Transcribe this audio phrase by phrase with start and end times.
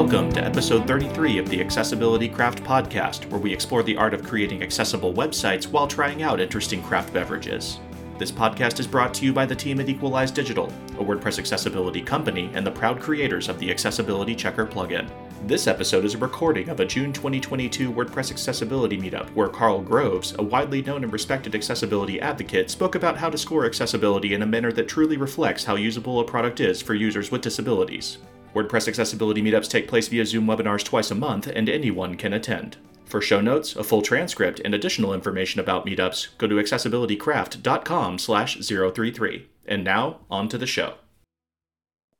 [0.00, 4.22] Welcome to episode 33 of the Accessibility Craft Podcast, where we explore the art of
[4.22, 7.80] creating accessible websites while trying out interesting craft beverages.
[8.16, 10.66] This podcast is brought to you by the team at Equalize Digital,
[11.00, 15.10] a WordPress accessibility company and the proud creators of the Accessibility Checker plugin.
[15.48, 20.32] This episode is a recording of a June 2022 WordPress accessibility meetup where Karl Groves,
[20.38, 24.46] a widely known and respected accessibility advocate, spoke about how to score accessibility in a
[24.46, 28.18] manner that truly reflects how usable a product is for users with disabilities.
[28.54, 32.78] WordPress accessibility meetups take place via Zoom webinars twice a month, and anyone can attend.
[33.04, 38.58] For show notes, a full transcript, and additional information about meetups, go to accessibilitycraft.com slash
[38.58, 39.46] 033.
[39.66, 40.94] And now, on to the show.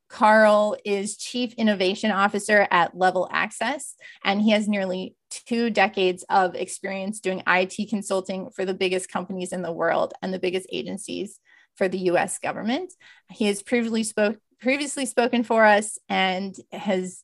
[0.09, 6.55] Karl is Chief Innovation Officer at Level Access, and he has nearly two decades of
[6.55, 11.39] experience doing IT consulting for the biggest companies in the world and the biggest agencies
[11.77, 12.93] for the US government.
[13.31, 17.23] He has previously spoke previously spoken for us and has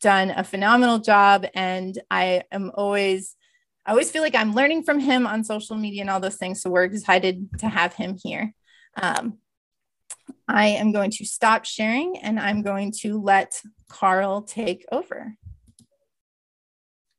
[0.00, 1.46] done a phenomenal job.
[1.54, 3.36] And I am always,
[3.84, 6.62] I always feel like I'm learning from him on social media and all those things.
[6.62, 8.54] So we're excited to have him here.
[9.00, 9.38] Um,
[10.48, 15.34] I am going to stop sharing and I'm going to let Karl take over.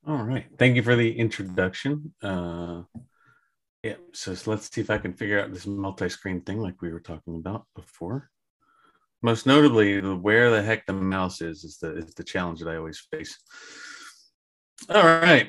[0.08, 0.46] All right.
[0.58, 2.14] Thank you for the introduction.
[2.22, 2.84] Uh,
[3.84, 7.00] yeah, so let's see if I can figure out this multi-screen thing like we were
[7.00, 8.30] talking about before.
[9.24, 12.78] Most notably, where the heck the mouse is is the is the challenge that I
[12.78, 13.38] always face.
[14.90, 15.48] All right,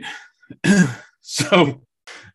[1.23, 1.81] so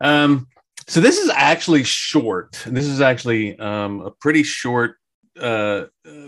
[0.00, 0.48] um,
[0.88, 2.60] so this is actually short.
[2.66, 4.96] This is actually um, a pretty short
[5.40, 5.84] uh,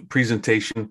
[0.08, 0.90] presentation.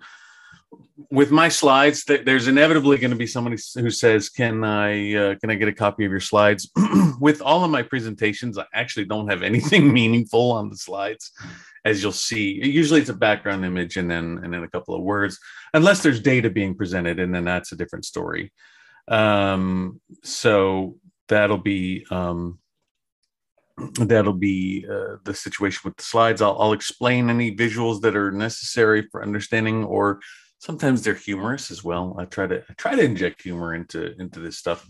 [1.09, 5.50] With my slides, there's inevitably going to be somebody who says, "Can I uh, can
[5.50, 6.70] I get a copy of your slides?"
[7.22, 11.31] With all of my presentations, I actually don't have anything meaningful on the slides
[11.85, 15.02] as you'll see usually it's a background image and then and then a couple of
[15.02, 15.39] words
[15.73, 18.52] unless there's data being presented and then that's a different story.
[19.08, 22.59] Um, so that'll be um,
[23.77, 26.42] that'll be uh, the situation with the slides.
[26.42, 30.20] I'll, I'll explain any visuals that are necessary for understanding or
[30.59, 32.15] sometimes they're humorous as well.
[32.20, 34.86] I try to I try to inject humor into into this stuff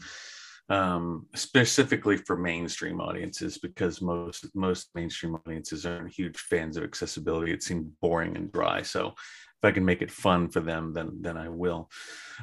[0.69, 7.52] um, specifically for mainstream audiences because most most mainstream audiences aren't huge fans of accessibility.
[7.52, 8.84] It seems boring and dry.
[8.84, 11.90] So if I can make it fun for them, then then I will.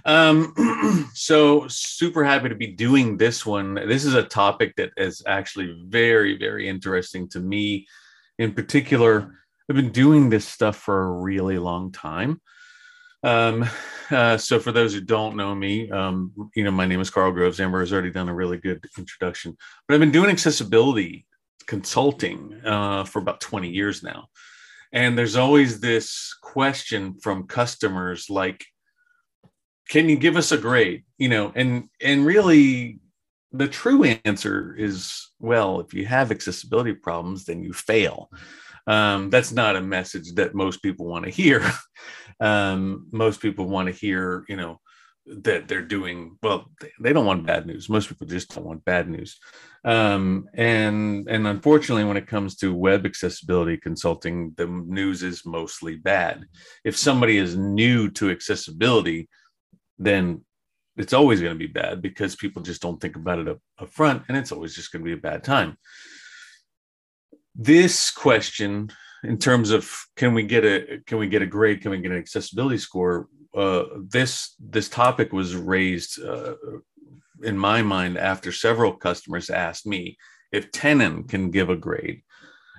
[0.05, 3.75] Um, so super happy to be doing this one.
[3.75, 7.87] This is a topic that is actually very very interesting to me.
[8.39, 9.35] In particular,
[9.71, 12.41] I've been doing this stuff for a really long time.
[13.23, 13.69] Um,
[14.11, 17.33] uh, so for those who don't know me, um, you know, my name is Karl
[17.33, 17.61] Groves.
[17.61, 19.57] Amber has already done a really good introduction,
[19.87, 21.27] but I've been doing accessibility
[21.67, 24.29] consulting uh, for about 20 years now.
[24.93, 28.65] And there's always this question from customers like,
[29.89, 31.05] can you give us a grade?
[31.19, 32.99] You know, and and really
[33.53, 38.31] the true answer is well, if you have accessibility problems, then you fail.
[38.87, 41.69] Um, that's not a message that most people want to hear.
[42.41, 44.81] um, most people want to hear, you know,
[45.27, 46.71] that they're doing well.
[47.01, 47.89] They don't want bad news.
[47.89, 49.39] Most people just don't want bad news.
[49.85, 55.97] Um, and and unfortunately, when it comes to web accessibility consulting, the news is mostly
[55.97, 56.45] bad.
[56.85, 59.29] If somebody is new to accessibility,
[59.99, 60.45] then
[60.97, 63.91] it's always going to be bad because people just don't think about it up, up
[63.91, 65.77] front, and it's always just going to be a bad time.
[67.59, 68.91] This question
[69.25, 71.81] in terms of can we get a can we get a grade?
[71.81, 73.29] Can we get an accessibility score?
[73.57, 76.55] Uh, this this topic was raised uh,
[77.43, 80.19] in my mind after several customers asked me
[80.53, 82.23] if tenon can give a grade.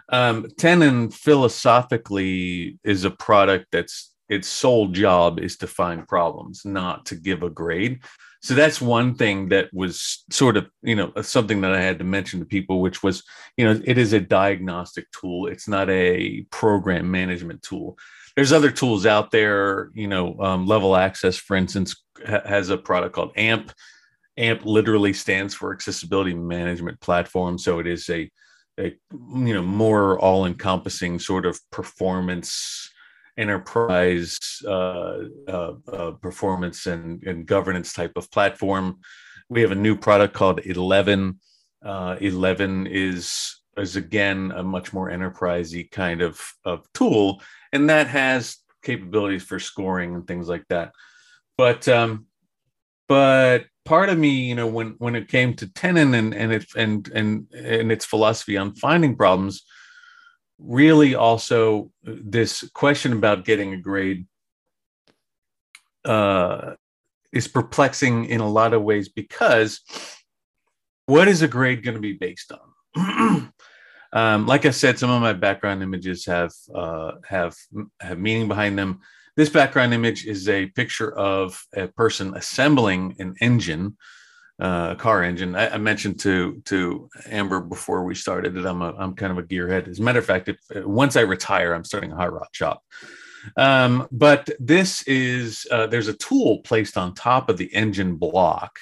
[0.09, 7.05] Um, tenon philosophically is a product that's its sole job is to find problems not
[7.07, 8.03] to give a grade
[8.47, 12.05] so that's one thing that was sort of you know something that i had to
[12.05, 13.21] mention to people which was
[13.57, 15.47] you know it is a diagnostic tool.
[15.47, 17.97] It's not a program management tool.
[18.37, 22.77] There's other tools out there you know um, level access for instance ha- has a
[22.77, 23.73] product called amp
[24.37, 27.57] amp literally stands for accessibility management platform.
[27.57, 28.31] So it is a,
[28.79, 32.89] a you know more all encompassing sort of performance
[33.37, 35.17] enterprise uh,
[35.47, 38.99] uh, uh, performance and, and, governance type of platform.
[39.49, 41.39] We have a new product called 11.
[41.83, 47.41] Uh, 11 is is again a much more enterprisey kind of, of tool,
[47.71, 50.93] and that has capabilities for scoring and things like that.
[51.57, 52.25] But um,
[53.07, 56.65] but part of me, you know, when when it came to Tenon and and it
[56.75, 59.63] and and and its philosophy on finding problems,
[60.59, 64.25] really also this question about getting a grade
[66.05, 66.75] uh,
[67.31, 69.81] is perplexing in a lot of ways because
[71.05, 73.51] what is a grade going to be based on?
[74.13, 77.55] um, like I said, some of my background images have uh, have
[77.99, 79.01] have meaning behind them.
[79.35, 83.97] This background image is a picture of a person assembling an engine,
[84.59, 85.55] uh, car engine.
[85.55, 89.37] I, I, mentioned to to Amber before we started that I'm a I'm kind of
[89.37, 89.87] a gearhead.
[89.87, 92.83] As a matter of fact, if, once I retire, I'm starting a hot rod shop.
[93.55, 98.79] Um, but this is uh, there's a tool placed on top of the engine block.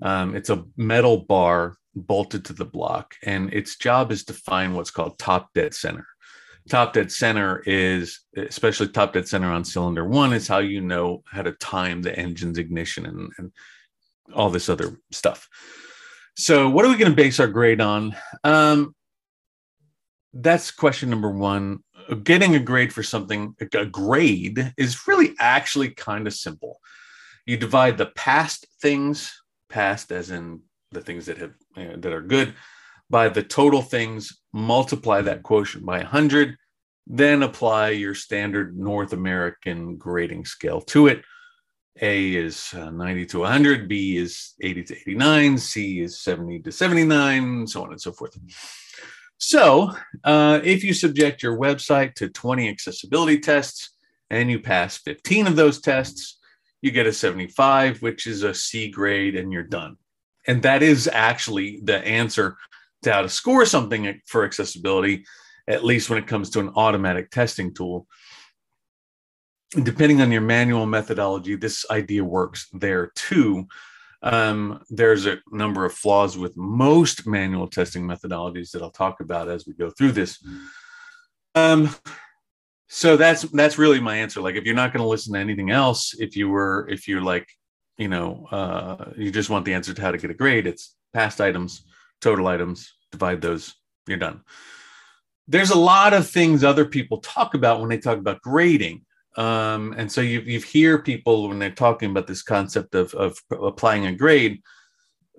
[0.00, 4.76] Um, it's a metal bar bolted to the block, and its job is to find
[4.76, 6.06] what's called top dead center.
[6.68, 11.24] Top dead center is, especially top dead center on cylinder one, is how you know
[11.26, 13.52] how to time the engine's ignition and, and
[14.34, 15.48] all this other stuff.
[16.36, 18.16] So, what are we going to base our grade on?
[18.44, 18.94] Um,
[20.32, 21.80] that's question number one
[22.22, 26.80] getting a grade for something, a grade is really actually kind of simple.
[27.46, 29.32] You divide the past things,
[29.68, 30.60] past as in
[30.90, 32.54] the things that have that are good,
[33.10, 36.56] by the total things, multiply that quotient by 100,
[37.06, 41.22] then apply your standard North American grading scale to it.
[42.00, 46.72] A is uh, 90 to 100, B is 80 to 89, C is 70 to
[46.72, 48.38] 79, so on and so forth.
[49.38, 49.90] So,
[50.24, 53.90] uh, if you subject your website to 20 accessibility tests
[54.30, 56.38] and you pass 15 of those tests,
[56.80, 59.96] you get a 75, which is a C grade, and you're done.
[60.46, 62.56] And that is actually the answer
[63.02, 65.24] to how to score something for accessibility,
[65.68, 68.06] at least when it comes to an automatic testing tool.
[69.74, 73.66] Depending on your manual methodology, this idea works there too.
[74.22, 79.48] Um, there's a number of flaws with most manual testing methodologies that I'll talk about
[79.48, 80.44] as we go through this.
[81.54, 81.94] Um,
[82.88, 84.42] so that's that's really my answer.
[84.42, 87.22] Like, if you're not going to listen to anything else, if you were, if you're
[87.22, 87.48] like,
[87.96, 90.94] you know, uh, you just want the answer to how to get a grade, it's
[91.14, 91.86] past items,
[92.20, 93.74] total items, divide those,
[94.06, 94.42] you're done.
[95.48, 99.04] There's a lot of things other people talk about when they talk about grading.
[99.36, 103.38] Um, and so you you hear people when they're talking about this concept of of
[103.50, 104.62] applying a grade.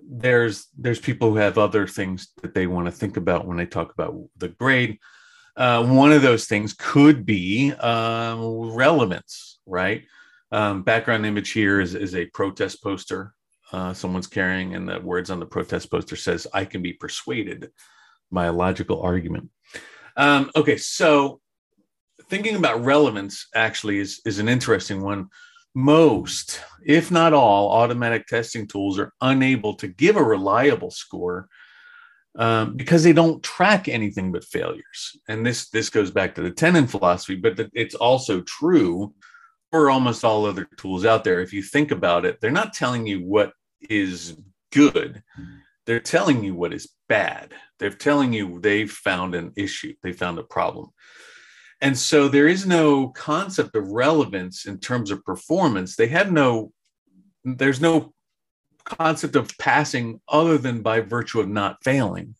[0.06, 3.66] There's there's people who have other things that they want to think about when they
[3.66, 4.98] talk about the grade.
[5.56, 10.02] Uh, one of those things could be um, relevance, right?
[10.50, 13.34] Um, background image here is, is a protest poster
[13.74, 17.72] uh, someone's carrying, and the words on the protest poster says, "I can be persuaded
[18.30, 19.50] by a logical argument."
[20.16, 21.40] Um, okay, so
[22.28, 25.28] thinking about relevance actually is, is an interesting one.
[25.74, 31.48] Most, if not all, automatic testing tools are unable to give a reliable score
[32.36, 35.16] um, because they don't track anything but failures.
[35.28, 39.14] And this this goes back to the Tenon philosophy, but it's also true
[39.70, 41.40] for almost all other tools out there.
[41.40, 43.52] If you think about it, they're not telling you what
[43.88, 44.36] is
[44.72, 45.22] good;
[45.86, 47.52] they're telling you what is bad.
[47.78, 50.90] They're telling you they've found an issue, they found a problem.
[51.80, 55.96] And so there is no concept of relevance in terms of performance.
[55.96, 56.72] They have no,
[57.44, 58.14] there's no
[58.84, 62.36] concept of passing other than by virtue of not failing.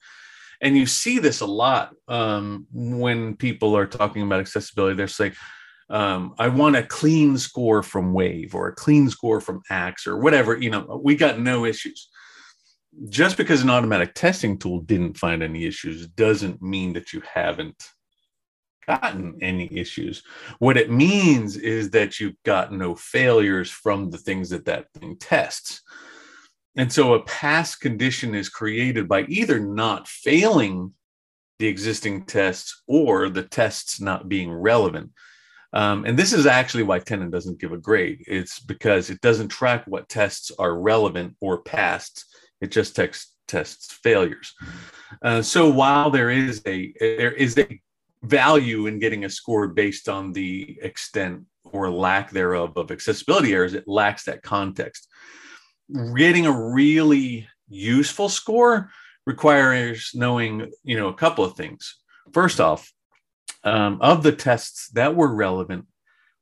[0.60, 4.96] And you see this a lot um, when people are talking about accessibility.
[4.96, 5.34] They're saying,
[5.90, 10.16] um, I want a clean score from Wave or a clean score from Axe or
[10.16, 10.56] whatever.
[10.56, 12.08] You know, we got no issues.
[13.08, 17.90] Just because an automatic testing tool didn't find any issues doesn't mean that you haven't
[18.86, 20.22] gotten any issues.
[20.58, 25.16] What it means is that you've got no failures from the things that that thing
[25.18, 25.82] tests.
[26.76, 30.92] And so a past condition is created by either not failing
[31.58, 35.10] the existing tests or the tests not being relevant.
[35.72, 38.24] Um, and this is actually why Tenon doesn't give a grade.
[38.26, 42.24] It's because it doesn't track what tests are relevant or passed.
[42.60, 44.54] It just text, tests failures.
[45.22, 47.80] Uh, so while there is a there is a
[48.24, 53.74] value in getting a score based on the extent or lack thereof of accessibility errors.
[53.74, 55.08] It lacks that context.
[56.16, 58.90] Getting a really useful score
[59.26, 61.96] requires knowing, you know, a couple of things.
[62.32, 62.92] First off,
[63.62, 65.86] um, of the tests that were relevant,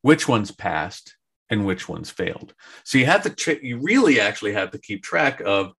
[0.02, 1.16] which ones passed
[1.50, 2.54] and which ones failed.
[2.84, 5.72] So you have to, you really actually have to keep track of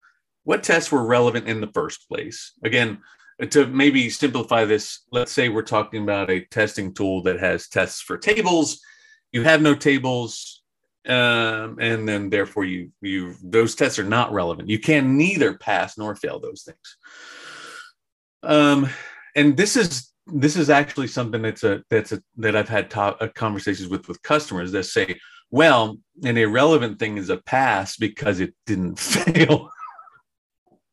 [0.44, 2.52] what tests were relevant in the first place.
[2.62, 2.98] Again,
[3.50, 8.00] to maybe simplify this, let's say we're talking about a testing tool that has tests
[8.00, 8.80] for tables.
[9.32, 10.62] You have no tables,
[11.06, 14.68] um, and then therefore you you those tests are not relevant.
[14.68, 16.96] You can neither pass nor fail those things.
[18.42, 18.88] Um,
[19.34, 23.00] and this is this is actually something that's a that's a that I've had to-
[23.24, 25.18] uh, conversations with with customers that say,
[25.50, 29.70] well, an irrelevant thing is a pass because it didn't fail.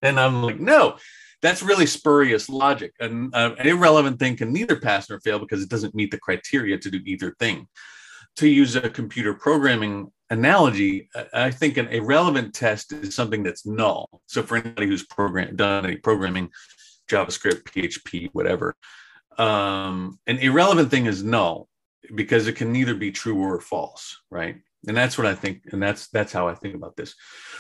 [0.02, 0.98] and I'm like, no,
[1.42, 2.94] that's really spurious logic.
[3.00, 6.20] An, uh, an irrelevant thing can neither pass nor fail because it doesn't meet the
[6.20, 7.68] criteria to do either thing.
[8.38, 14.22] To use a computer programming analogy, I think an irrelevant test is something that's null.
[14.28, 16.50] So for anybody who's program, done any programming,
[17.10, 18.76] JavaScript, PHP, whatever,
[19.38, 21.68] um, an irrelevant thing is null
[22.16, 24.58] because it can neither be true or false, right?
[24.88, 27.14] And that's what I think, and that's that's how I think about this.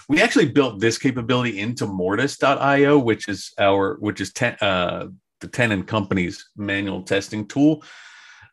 [0.09, 5.07] We actually built this capability into Mortise.io, which is our which is ten, uh,
[5.39, 7.83] the Tenon Company's manual testing tool.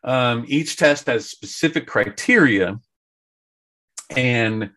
[0.03, 2.79] Um, each test has specific criteria,
[4.15, 4.69] and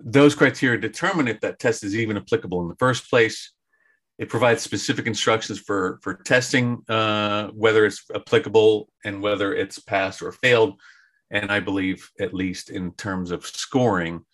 [0.00, 3.52] those criteria determine if that test is even applicable in the first place.
[4.18, 10.22] It provides specific instructions for for testing uh, whether it's applicable and whether it's passed
[10.22, 10.80] or failed.
[11.30, 14.24] And I believe, at least in terms of scoring,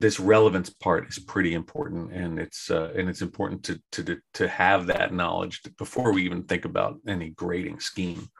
[0.00, 4.48] this relevance part is pretty important, and it's uh, and it's important to to to
[4.48, 8.30] have that knowledge before we even think about any grading scheme.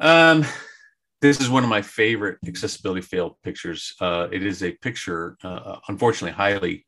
[0.00, 0.46] Um,
[1.20, 3.94] this is one of my favorite accessibility fail pictures.
[4.00, 6.86] Uh, it is a picture, uh, unfortunately, highly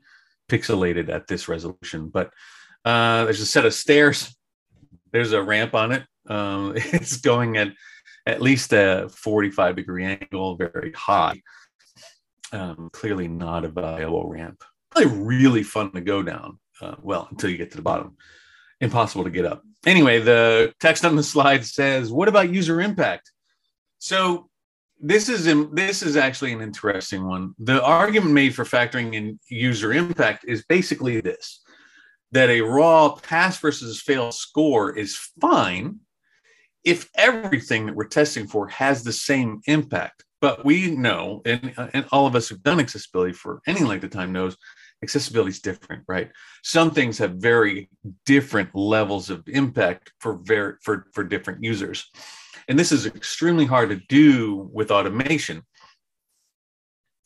[0.49, 2.31] pixelated at this resolution, but
[2.85, 4.35] uh, there's a set of stairs.
[5.13, 6.05] There's a ramp on it.
[6.29, 7.73] Um, it's going at
[8.31, 11.41] at least a 45 degree angle, very high.
[12.53, 14.63] Um, clearly not a viable ramp.
[14.91, 16.59] Probably really fun to go down.
[16.81, 18.17] Uh, well, until you get to the bottom,
[18.81, 19.63] impossible to get up.
[19.87, 23.31] Anyway, the text on the slide says, "What about user impact?"
[23.99, 24.49] So
[24.99, 27.55] this is this is actually an interesting one.
[27.59, 31.63] The argument made for factoring in user impact is basically this:
[32.33, 36.01] that a raw pass versus fail score is fine
[36.85, 40.25] if everything that we're testing for has the same impact.
[40.41, 44.11] But we know, and, and all of us who've done accessibility for any length of
[44.11, 44.57] time knows,
[45.03, 46.31] accessibility is different, right?
[46.63, 47.91] Some things have very
[48.25, 52.07] different levels of impact for very for for different users.
[52.69, 55.63] And this is extremely hard to do with automation.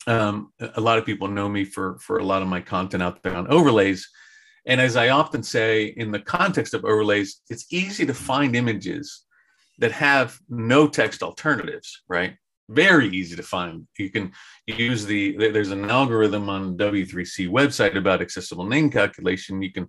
[0.07, 3.23] Um, a lot of people know me for, for a lot of my content out
[3.23, 4.07] there on overlays.
[4.67, 9.25] And as I often say, in the context of overlays, it's easy to find images
[9.79, 12.35] that have no text alternatives, right?
[12.69, 13.87] Very easy to find.
[13.97, 14.31] You can
[14.65, 19.61] use the, there's an algorithm on W3C website about accessible name calculation.
[19.61, 19.87] You can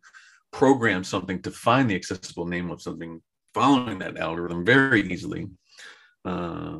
[0.52, 3.22] program something to find the accessible name of something
[3.54, 5.46] following that algorithm very easily.
[6.24, 6.78] Uh,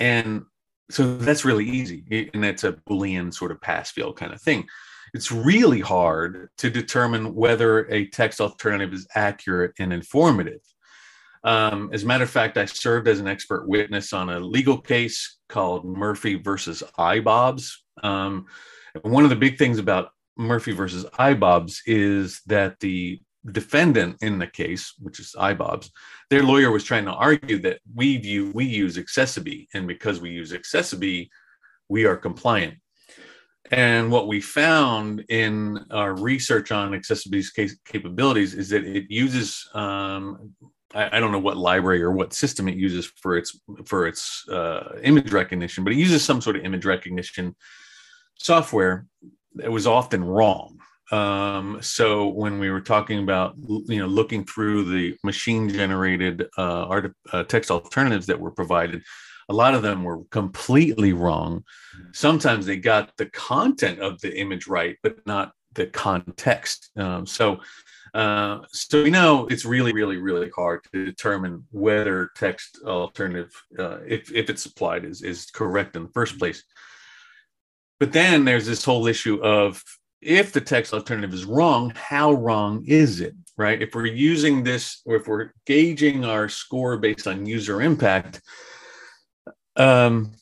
[0.00, 0.44] and
[0.90, 2.30] so that's really easy.
[2.32, 4.66] And that's a Boolean sort of pass fail kind of thing.
[5.12, 10.60] It's really hard to determine whether a text alternative is accurate and informative.
[11.44, 14.80] Um, as a matter of fact, I served as an expert witness on a legal
[14.80, 17.70] case called Murphy versus Eyebobs.
[18.02, 18.46] Um,
[19.02, 23.20] one of the big things about Murphy versus Eyebobs is that the
[23.52, 25.90] defendant in the case, which is Eyebobs,
[26.30, 30.30] their lawyer was trying to argue that we view we use accessiBe, and because we
[30.30, 31.28] use accessiBe,
[31.88, 32.74] we are compliant.
[33.70, 40.54] And what we found in our research on accessiBe capabilities is that it uses um,
[40.94, 44.48] I, I, don't know what library or what system it uses for its for its
[44.48, 47.54] uh, image recognition, but it uses some sort of image recognition
[48.38, 49.06] software
[49.56, 50.78] that was often wrong.
[51.10, 56.86] Um, so when we were talking about you know looking through the machine generated uh,
[56.86, 59.02] art, uh, text alternatives that were provided,
[59.48, 61.64] a lot of them were completely wrong.
[62.12, 66.90] Sometimes they got the content of the image right, but not the context.
[66.96, 67.60] Um, so
[68.14, 73.98] uh, so we know it's really, really, really hard to determine whether text alternative, uh,
[74.06, 76.62] if, if it's applied, is, is correct in the first place.
[77.98, 79.82] But then there's this whole issue of
[80.20, 83.82] if the text alternative is wrong, how wrong is it, right?
[83.82, 88.40] If we're using this, or if we're gauging our score based on user impact,
[89.76, 90.32] um,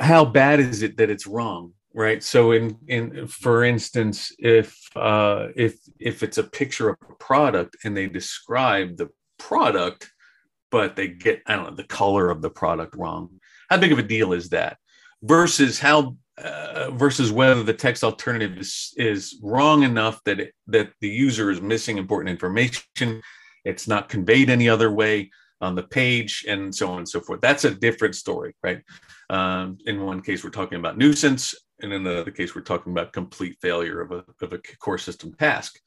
[0.00, 1.72] how bad is it that it's wrong?
[1.94, 2.22] Right?
[2.22, 7.76] So in in for instance if uh if if it's a picture of a product
[7.84, 9.08] and they describe the
[9.38, 10.10] product
[10.70, 13.28] but they get i don't know the color of the product wrong
[13.72, 14.76] how big of a deal is that?
[15.22, 20.90] Versus how uh, versus whether the text alternative is, is wrong enough that it, that
[21.00, 23.22] the user is missing important information
[23.64, 25.30] it's not conveyed any other way
[25.60, 27.40] on the page and so on and so forth.
[27.40, 28.82] That's a different story right?
[29.30, 32.92] Um, in one case we're talking about nuisance and in the other case, we're talking
[32.92, 35.78] about complete failure of a, of a core system task.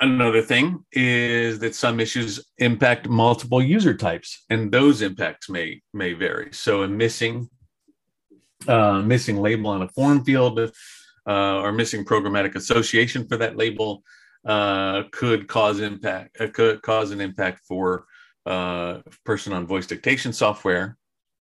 [0.00, 6.12] Another thing is that some issues impact multiple user types, and those impacts may may
[6.12, 6.52] vary.
[6.52, 7.48] So a missing
[8.66, 14.02] uh, missing label on a form field, uh, or missing programmatic association for that label
[14.46, 16.40] uh, could cause impact.
[16.40, 18.06] Uh, could cause an impact for
[18.46, 20.96] uh, person on voice dictation software,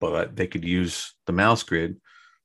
[0.01, 1.97] but they could use the mouse grid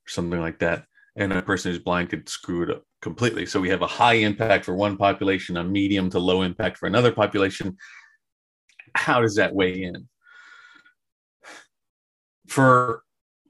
[0.10, 0.86] something like that.
[1.16, 3.46] And a person who's blind could screw it up completely.
[3.46, 6.88] So we have a high impact for one population, a medium to low impact for
[6.88, 7.78] another population.
[8.96, 10.08] How does that weigh in?
[12.48, 13.04] For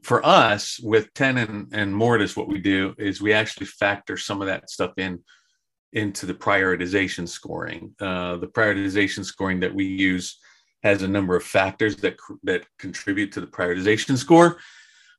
[0.04, 4.48] for us with Tenon and Mortise, what we do is we actually factor some of
[4.48, 5.20] that stuff in
[5.94, 7.94] into the prioritization scoring.
[8.00, 10.40] Uh, the prioritization scoring that we use
[10.84, 14.60] has a number of factors that that contribute to the prioritization score,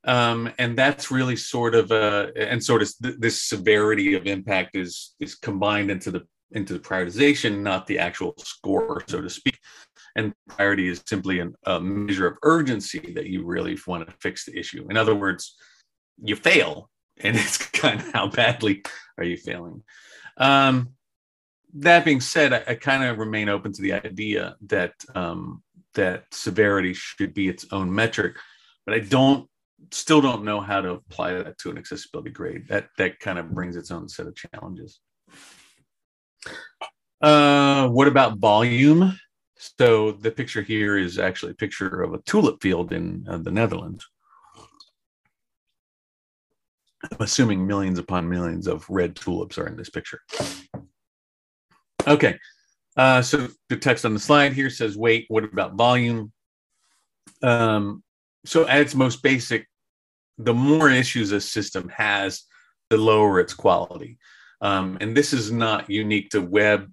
[0.04, 4.76] um, and that's really sort of a and sort of th- this severity of impact
[4.76, 9.58] is is combined into the into the prioritization, not the actual score, so to speak.
[10.16, 14.44] And priority is simply an, a measure of urgency that you really want to fix
[14.44, 14.86] the issue.
[14.90, 15.56] In other words,
[16.22, 18.82] you fail, and it's kind of how badly
[19.18, 19.82] are you failing.
[20.36, 20.90] Um,
[21.74, 25.62] that being said, I, I kind of remain open to the idea that um,
[25.94, 28.36] that severity should be its own metric,
[28.86, 29.48] but I don't
[29.90, 32.68] still don't know how to apply that to an accessibility grade.
[32.68, 35.00] That that kind of brings its own set of challenges.
[37.20, 39.18] Uh, what about volume?
[39.56, 43.50] So the picture here is actually a picture of a tulip field in uh, the
[43.50, 44.06] Netherlands.
[47.02, 50.20] I'm assuming millions upon millions of red tulips are in this picture.
[52.06, 52.38] Okay,
[52.96, 56.32] uh, so the text on the slide here says, wait, what about volume?
[57.42, 58.02] Um,
[58.44, 59.66] so at its most basic,
[60.44, 62.44] the more issues a system has,
[62.88, 64.18] the lower its quality.
[64.60, 66.90] Um, and this is not unique to web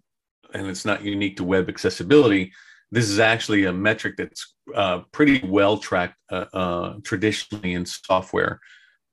[0.53, 2.53] and it's not unique to web accessibility.
[2.91, 8.59] This is actually a metric that's uh, pretty well tracked uh, uh, traditionally in software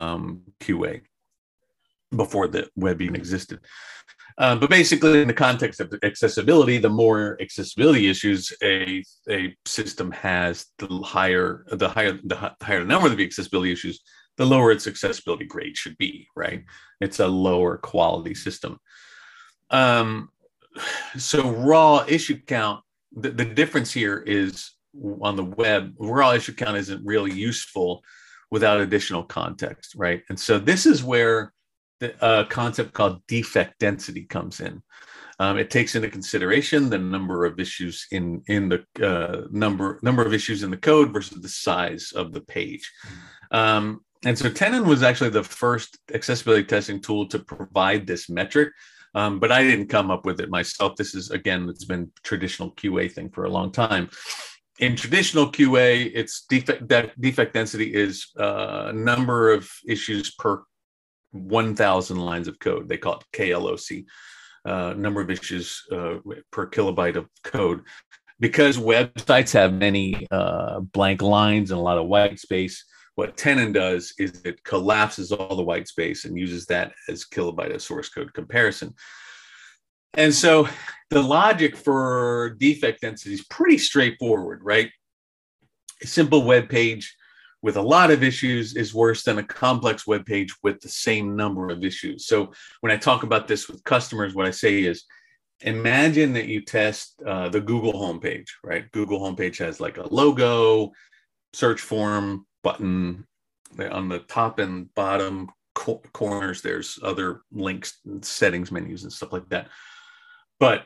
[0.01, 1.03] um, QA
[2.15, 3.61] before the web even existed.
[4.37, 10.11] Uh, but basically, in the context of accessibility, the more accessibility issues a, a system
[10.11, 14.01] has, the higher the higher the higher the number of the accessibility issues,
[14.37, 16.29] the lower its accessibility grade should be.
[16.37, 16.65] Right?
[17.01, 18.79] It's a lower quality system.
[19.71, 20.31] Um,
[21.17, 24.73] so raw issue count, the, the difference here is
[25.21, 28.03] on the web, raw issue count isn't really useful
[28.51, 30.23] without additional context, right?
[30.29, 31.53] And so this is where
[32.01, 34.83] the uh, concept called defect density comes in.
[35.41, 40.25] Um, it takes into consideration the number of issues in in the uh, number number
[40.25, 42.89] of issues in the code versus the size of the page.
[43.51, 48.71] Um, and so Tenon was actually the first accessibility testing tool to provide this metric
[49.15, 50.97] um, but I didn't come up with it myself.
[50.97, 54.11] This is again, it's been traditional QA thing for a long time.
[54.81, 56.89] In traditional QA, its defect
[57.21, 60.65] defect density is uh, number of issues per
[61.31, 62.89] 1,000 lines of code.
[62.89, 64.05] They call it KLOC,
[64.65, 66.17] uh, number of issues uh,
[66.51, 67.83] per kilobyte of code.
[68.41, 72.85] Because websites have many uh, blank lines and a lot of white space,
[73.17, 77.75] what Tenon does is it collapses all the white space and uses that as kilobyte
[77.75, 78.95] of source code comparison.
[80.15, 80.69] And so
[81.11, 84.91] the logic for defect density is pretty straightforward, right?
[86.03, 87.15] A simple web page
[87.63, 91.35] with a lot of issues is worse than a complex web page with the same
[91.35, 92.27] number of issues.
[92.27, 95.05] So when I talk about this with customers, what I say is
[95.61, 98.91] imagine that you test uh, the Google homepage, right?
[98.93, 100.93] Google homepage has like a logo,
[101.55, 103.25] search form, button
[103.79, 109.49] on the top and bottom co- corners there's other links settings menus and stuff like
[109.51, 109.69] that.
[110.59, 110.85] But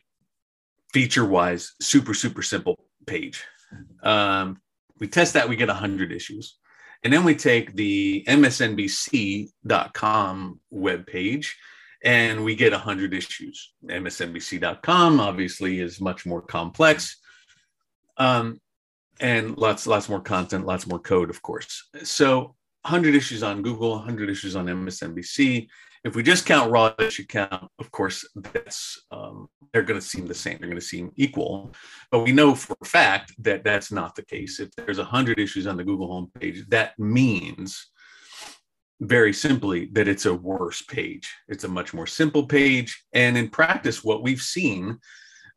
[0.93, 3.45] feature wise super super simple page.
[4.03, 4.61] Um,
[4.99, 6.59] we test that we get 100 issues.
[7.05, 9.51] And then we take the msnbc.com
[10.71, 11.57] web page
[12.05, 13.73] and we get 100 issues.
[13.85, 17.19] Msnbc.com obviously is much more complex.
[18.17, 18.61] Um,
[19.21, 21.89] and lots lots more content lots more code of course.
[22.05, 25.67] So 100 issues on google 100 issues on msnbc
[26.05, 30.27] if we just count raw issue count of course that's um, they're going to seem
[30.27, 30.59] the same.
[30.59, 31.73] They're going to seem equal.
[32.11, 34.61] But we know for a fact that that's not the case.
[34.61, 37.91] If there's 100 issues on the google homepage that means
[39.01, 41.33] very simply that it's a worse page.
[41.49, 43.05] It's a much more simple page.
[43.13, 44.99] And in practice what we've seen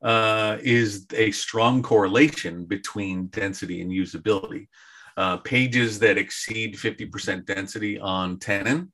[0.01, 4.67] uh, is a strong correlation between density and usability.
[5.17, 8.91] Uh, pages that exceed 50% density on Tenon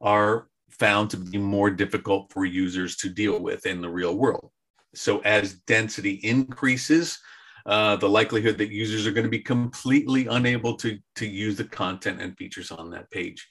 [0.00, 4.50] are found to be more difficult for users to deal with in the real world.
[4.94, 7.18] So, as density increases,
[7.66, 11.64] uh, the likelihood that users are going to be completely unable to, to use the
[11.64, 13.48] content and features on that page.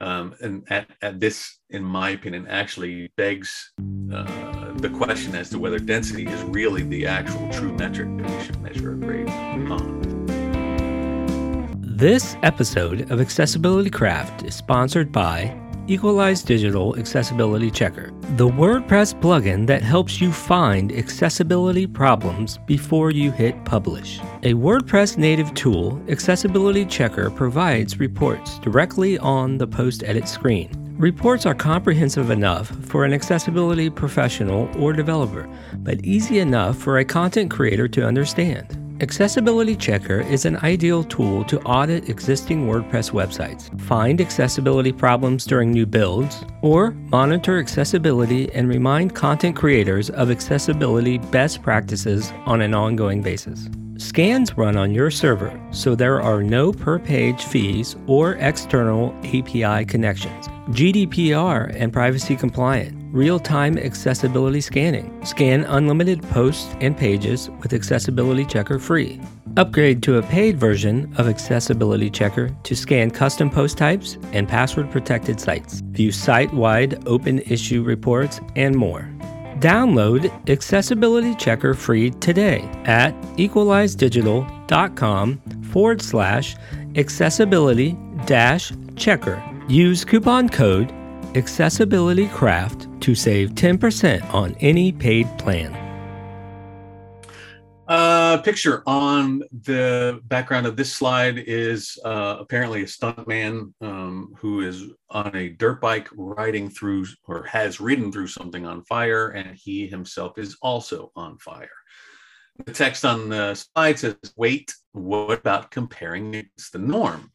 [0.00, 3.72] Um, and at, at, this, in my opinion, actually begs
[4.12, 8.44] uh, the question as to whether density is really the actual true metric that we
[8.44, 9.28] should measure a grade
[9.70, 10.26] on.
[11.80, 19.68] This episode of Accessibility Craft is sponsored by Equalize Digital Accessibility Checker, the WordPress plugin
[19.68, 24.18] that helps you find accessibility problems before you hit publish.
[24.42, 30.70] A WordPress native tool, Accessibility Checker provides reports directly on the post edit screen.
[30.98, 37.04] Reports are comprehensive enough for an accessibility professional or developer, but easy enough for a
[37.04, 38.85] content creator to understand.
[39.02, 45.70] Accessibility Checker is an ideal tool to audit existing WordPress websites, find accessibility problems during
[45.70, 52.72] new builds, or monitor accessibility and remind content creators of accessibility best practices on an
[52.72, 53.68] ongoing basis.
[53.98, 59.84] Scans run on your server, so there are no per page fees or external API
[59.84, 60.48] connections.
[60.70, 65.24] GDPR and privacy compliant real time accessibility scanning.
[65.24, 69.20] Scan unlimited posts and pages with Accessibility Checker free.
[69.56, 74.90] Upgrade to a paid version of Accessibility Checker to scan custom post types and password
[74.90, 75.80] protected sites.
[75.92, 79.08] View site wide open issue reports and more.
[79.60, 85.38] Download Accessibility Checker free today at equalizedigital.com
[85.70, 86.56] forward slash
[86.96, 89.42] accessibility dash checker.
[89.68, 90.92] Use coupon code
[91.36, 95.70] AccessibilityCraft to save 10% on any paid plan.
[97.86, 104.62] Uh, picture on the background of this slide is uh, apparently a stuntman um, who
[104.62, 109.56] is on a dirt bike riding through or has ridden through something on fire, and
[109.56, 111.68] he himself is also on fire.
[112.64, 117.30] The text on the slide says, Wait, what about comparing against the norm?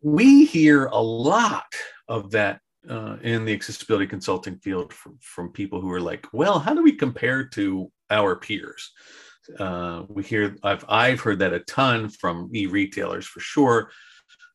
[0.00, 1.72] We hear a lot
[2.08, 6.58] of that uh, in the accessibility consulting field from, from people who are like, well,
[6.58, 8.90] how do we compare to our peers?
[9.58, 13.90] Uh, we hear I've I've heard that a ton from e-retailers for sure.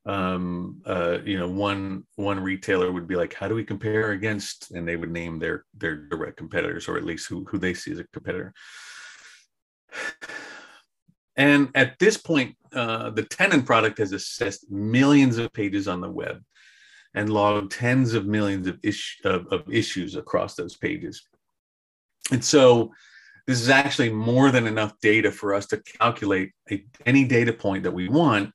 [0.05, 4.71] Um, uh, you know, one one retailer would be like, "How do we compare against?"
[4.71, 7.91] And they would name their their direct competitors, or at least who who they see
[7.91, 8.53] as a competitor.
[11.35, 16.09] And at this point, uh, the Tenon product has assessed millions of pages on the
[16.09, 16.41] web
[17.17, 18.79] and logged tens of millions of,
[19.25, 21.27] of, of issues across those pages.
[22.31, 22.91] And so
[23.47, 27.83] this is actually more than enough data for us to calculate a, any data point
[27.83, 28.51] that we want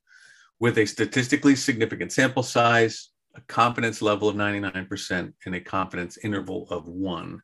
[0.60, 6.68] with a statistically significant sample size, a confidence level of 99%, and a confidence interval
[6.70, 7.42] of one.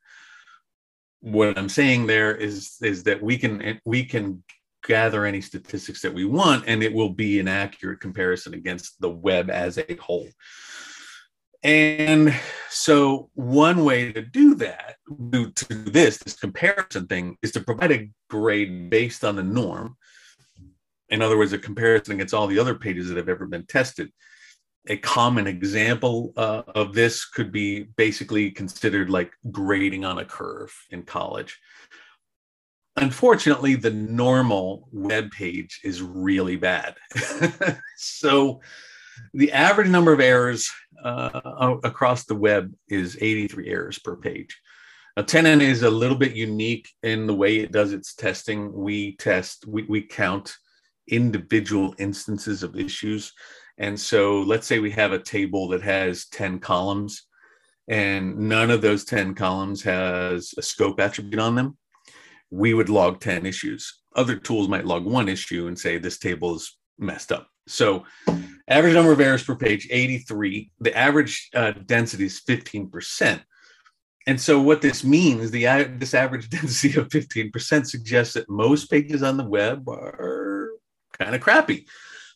[1.20, 4.44] What I'm saying there is, is that we can we can
[4.84, 9.10] gather any statistics that we want, and it will be an accurate comparison against the
[9.10, 10.28] web as a whole.
[11.62, 12.34] And
[12.70, 14.96] so, one way to do that,
[15.32, 19.42] to, to do this, this comparison thing, is to provide a grade based on the
[19.42, 19.96] norm.
[21.08, 24.12] In other words, a comparison against all the other pages that have ever been tested.
[24.88, 30.72] A common example uh, of this could be basically considered like grading on a curve
[30.90, 31.58] in college.
[32.96, 36.94] Unfortunately, the normal web page is really bad.
[37.96, 38.60] so,
[39.34, 40.70] the average number of errors
[41.04, 44.58] uh, across the web is 83 errors per page.
[45.16, 48.72] Now, Tenon is a little bit unique in the way it does its testing.
[48.72, 50.54] We test, we, we count
[51.08, 53.32] individual instances of issues.
[53.78, 57.24] And so let's say we have a table that has 10 columns
[57.88, 61.76] and none of those 10 columns has a scope attribute on them.
[62.50, 64.02] We would log 10 issues.
[64.14, 67.48] Other tools might log one issue and say this table is messed up.
[67.66, 68.04] So
[68.68, 70.70] average number of errors per page, 83.
[70.80, 73.40] The average uh, density is 15%.
[74.26, 75.64] And so what this means, the
[75.98, 80.72] this average density of 15% suggests that most pages on the web are
[81.18, 81.86] kind of crappy.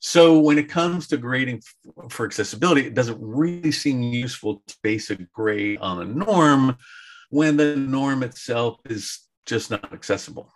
[0.00, 1.62] So when it comes to grading
[2.08, 6.76] for accessibility, it doesn't really seem useful to base a grade on a norm
[7.30, 10.52] when the norm itself is just not accessible.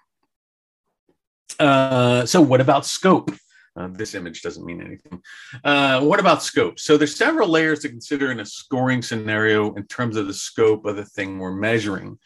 [1.61, 3.31] Uh, so what about scope?
[3.77, 5.21] Uh, this image doesn't mean anything.
[5.65, 6.79] Uh, what about scope?
[6.79, 10.87] So there's several layers to consider in a scoring scenario in terms of the scope
[10.87, 12.19] of the thing we're measuring.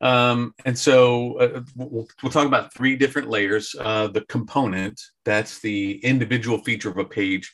[0.00, 3.74] Um, and so uh, we'll, we'll, talk about three different layers.
[3.78, 7.52] Uh, the component, that's the individual feature of a page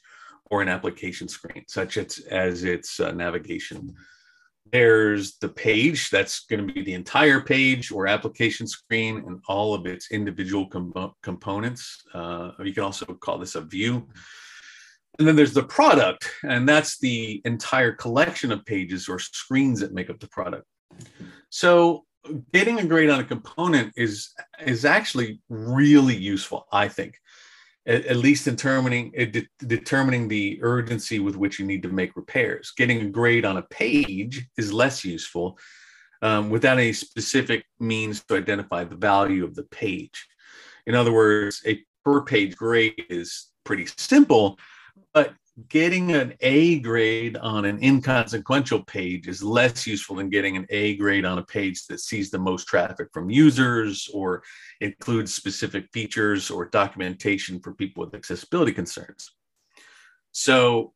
[0.51, 3.95] or an application screen, such as, as its uh, navigation
[4.75, 9.73] there's the page that's going to be the entire page or application screen and all
[9.73, 12.03] of its individual com- components.
[12.13, 14.09] Uh, you can also call this a view.
[15.21, 19.95] And then there's the product, and that's the entire collection of pages or screens that
[19.95, 20.67] make up the product.
[21.51, 22.03] So
[22.53, 24.31] getting a grade on a component is
[24.67, 27.15] is actually really useful, I think.
[27.87, 32.73] At, at least determining de- determining the urgency with which you need to make repairs.
[32.77, 35.59] Getting a grade on a page is less useful
[36.23, 40.27] um, without any specific means to identify the value of the page.
[40.87, 44.59] In other words, a per page grade is pretty simple,
[45.13, 45.35] but
[45.69, 50.97] getting an A grade on an inconsequential page is less useful than getting an A
[50.97, 54.43] grade on a page that sees the most traffic from users or
[54.81, 59.31] includes specific features or documentation for people with accessibility concerns.
[60.33, 60.93] So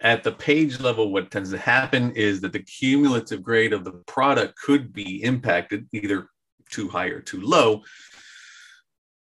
[0.00, 3.92] at the page level, what tends to happen is that the cumulative grade of the
[4.06, 6.26] product could be impacted either
[6.70, 7.82] too high or too low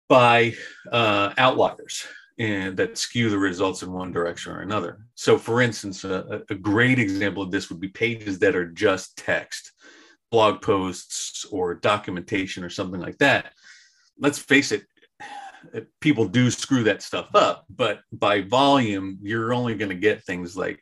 [0.08, 0.54] by
[0.90, 2.06] uh, outliers
[2.40, 5.06] and that skew the results in one direction or another.
[5.16, 9.18] So, for instance, a, a, great example of this would be pages that are just
[9.18, 9.72] text,
[10.32, 13.54] blog posts, or documentation, or something like that.
[14.18, 14.84] Let's face it,
[16.02, 20.58] people do screw that stuff up, but by volume, you're only going to get things
[20.58, 20.82] like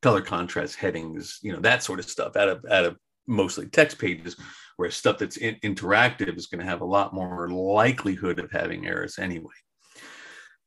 [0.00, 3.98] color contrast headings, you know, that sort of stuff out of out of mostly text
[3.98, 4.36] pages,
[4.76, 8.86] where stuff that's in, interactive is going to have a lot more likelihood of having
[8.86, 9.52] errors anyway.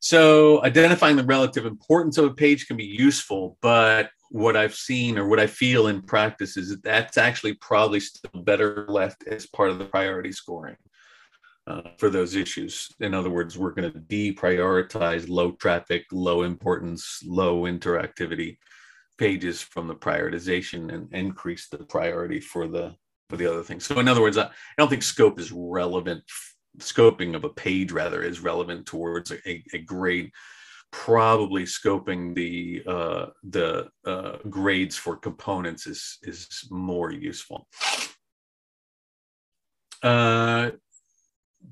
[0.01, 5.19] So identifying the relative importance of a page can be useful, but what I've seen
[5.19, 9.45] or what I feel in practice is that that's actually probably still better left as
[9.45, 10.75] part of the priority scoring
[11.67, 12.89] uh, for those issues.
[12.99, 18.57] In other words, we're going to deprioritize low traffic, low importance, low interactivity
[19.19, 22.95] pages from the prioritization and increase the priority for the
[23.29, 23.85] for the other things.
[23.85, 26.23] So in other words, I, I don't think scope is relevant
[26.79, 30.31] scoping of a page rather is relevant towards a, a grade
[30.91, 37.67] probably scoping the uh, the uh, grades for components is is more useful.
[40.03, 40.71] Uh,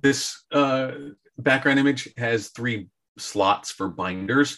[0.02, 0.92] this uh,
[1.38, 4.58] background image has three slots for binders.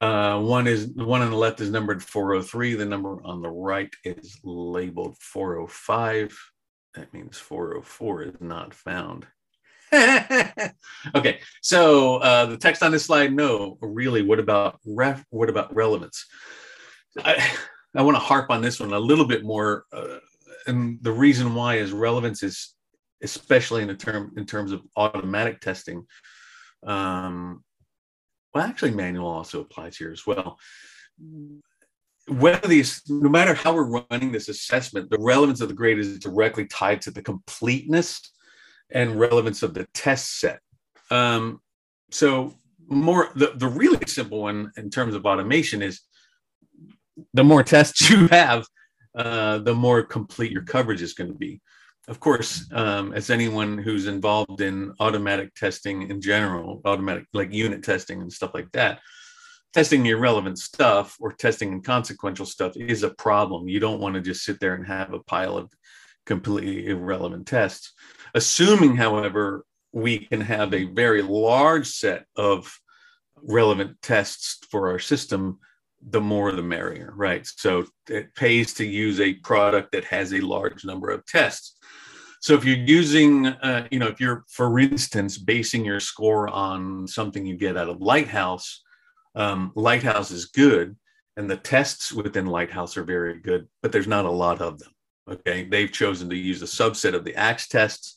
[0.00, 2.74] Uh, one is the one on the left is numbered 403.
[2.74, 6.38] The number on the right is labeled 405.
[6.94, 9.26] That means 404 is not found.
[11.14, 14.22] okay, so uh, the text on this slide, no, really.
[14.22, 15.24] What about ref?
[15.30, 16.26] What about relevance?
[17.24, 17.44] I,
[17.96, 20.18] I want to harp on this one a little bit more, uh,
[20.66, 22.74] and the reason why is relevance is,
[23.22, 26.06] especially in the term in terms of automatic testing.
[26.86, 27.64] Um,
[28.54, 30.58] well, actually, manual also applies here as well.
[32.28, 36.18] Whether these, no matter how we're running this assessment, the relevance of the grade is
[36.20, 38.20] directly tied to the completeness
[38.92, 40.60] and relevance of the test set.
[41.10, 41.60] Um,
[42.10, 42.54] so
[42.88, 46.00] more the, the really simple one in terms of automation is
[47.34, 48.66] the more tests you have,
[49.14, 51.60] uh, the more complete your coverage is going to be.
[52.08, 57.84] Of course, um, as anyone who's involved in automatic testing in general, automatic like unit
[57.84, 59.00] testing and stuff like that,
[59.72, 63.68] testing irrelevant stuff or testing inconsequential stuff is a problem.
[63.68, 65.72] You don't want to just sit there and have a pile of
[66.30, 67.92] completely irrelevant tests.
[68.34, 72.78] Assuming, however, we can have a very large set of
[73.58, 75.58] relevant tests for our system,
[76.00, 77.44] the more the merrier, right?
[77.44, 81.76] So it pays to use a product that has a large number of tests.
[82.40, 87.08] So if you're using, uh, you know, if you're, for instance, basing your score on
[87.08, 88.82] something you get out of Lighthouse,
[89.34, 90.96] um, Lighthouse is good,
[91.36, 94.92] and the tests within Lighthouse are very good, but there's not a lot of them.
[95.30, 98.16] Okay, they've chosen to use a subset of the Axe tests.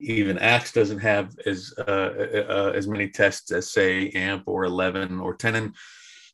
[0.00, 4.64] Even Axe doesn't have as uh, uh, uh, as many tests as say AMP or
[4.64, 5.72] 11 or Tenon.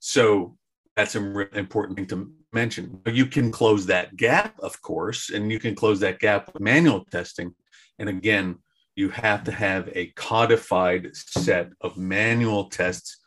[0.00, 0.56] So
[0.96, 3.00] that's an important thing to mention.
[3.06, 7.04] You can close that gap, of course, and you can close that gap with manual
[7.06, 7.54] testing.
[7.98, 8.56] And again,
[8.96, 13.18] you have to have a codified set of manual tests,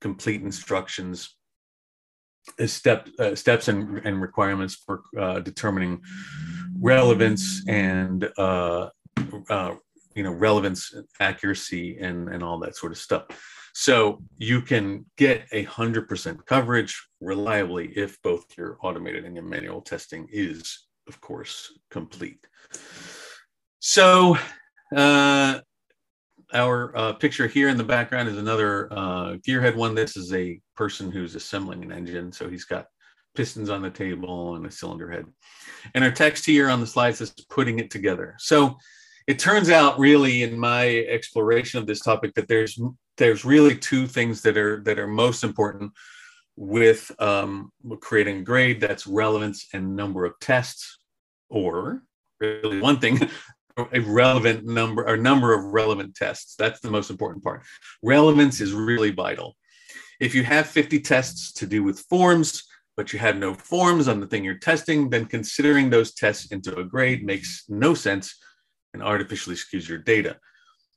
[0.00, 1.35] complete instructions,
[2.66, 6.00] step uh, steps and, and requirements for uh, determining
[6.80, 8.88] relevance and uh,
[9.50, 9.74] uh,
[10.14, 13.24] you know relevance accuracy and and all that sort of stuff.
[13.74, 19.44] So you can get a hundred percent coverage reliably if both your automated and your
[19.44, 22.40] manual testing is of course complete.
[23.80, 24.38] So
[24.94, 25.60] uh,
[26.52, 29.94] our uh, picture here in the background is another uh, gearhead one.
[29.94, 32.32] This is a person who's assembling an engine.
[32.32, 32.86] So he's got
[33.34, 35.26] pistons on the table and a cylinder head.
[35.94, 38.34] And our text here on the slide says putting it together.
[38.38, 38.76] So
[39.26, 42.80] it turns out really in my exploration of this topic that there's
[43.16, 45.92] there's really two things that are that are most important
[46.56, 50.98] with um, creating a grade that's relevance and number of tests
[51.50, 52.02] or
[52.40, 53.18] really one thing
[53.76, 56.54] a relevant number or number of relevant tests.
[56.56, 57.62] That's the most important part.
[58.02, 59.56] Relevance is really vital.
[60.18, 62.64] If you have 50 tests to do with forms
[62.96, 66.74] but you have no forms on the thing you're testing then considering those tests into
[66.78, 68.34] a grade makes no sense
[68.94, 70.38] and artificially skews your data.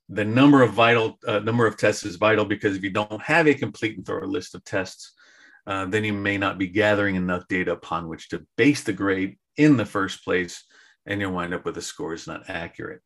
[0.07, 3.47] The number of vital uh, number of tests is vital because if you don't have
[3.47, 5.13] a complete and thorough list of tests
[5.67, 9.37] uh, then you may not be gathering enough data upon which to base the grade
[9.55, 10.63] in the first place,
[11.09, 13.01] and you'll wind up with a score that's not accurate.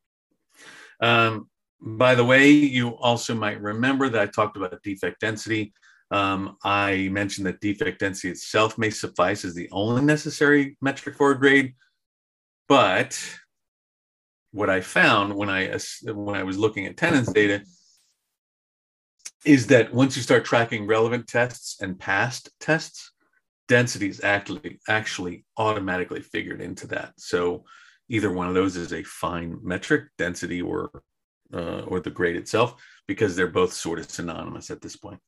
[1.00, 1.50] Um,
[1.82, 5.74] by the way, you also might remember that I talked about defect density.
[6.12, 11.32] Um, I mentioned that defect density itself may suffice as the only necessary metric for
[11.32, 11.74] a grade,
[12.68, 13.20] but
[14.52, 17.64] what I found when I when I was looking at Tenon's data
[19.46, 23.12] is that once you start tracking relevant tests and past tests,
[23.68, 27.14] density is actually actually automatically figured into that.
[27.18, 27.66] So
[28.10, 30.92] either one of those is a fine metric, density or
[31.54, 35.20] uh, or the grade itself, because they're both sort of synonymous at this point.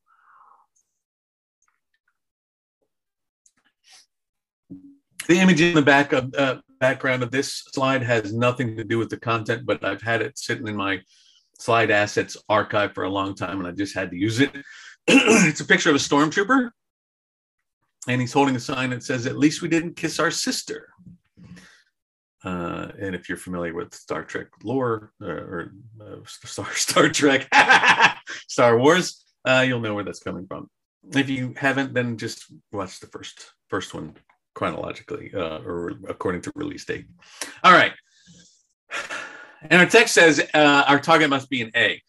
[5.27, 8.97] The image in the back of uh, background of this slide has nothing to do
[8.97, 11.01] with the content, but I've had it sitting in my
[11.59, 14.51] slide assets archive for a long time and I just had to use it.
[15.07, 16.69] it's a picture of a stormtrooper
[18.07, 20.89] and he's holding a sign that says, At least we didn't kiss our sister.
[22.45, 27.47] Uh, and if you're familiar with Star Trek lore uh, or uh, Star, Star Trek,
[28.47, 30.69] Star Wars, uh, you'll know where that's coming from.
[31.13, 34.15] If you haven't, then just watch the first first one
[34.53, 37.05] chronologically uh, or according to release date.
[37.63, 37.91] All right.
[39.69, 42.01] And our text says uh, our target must be an A.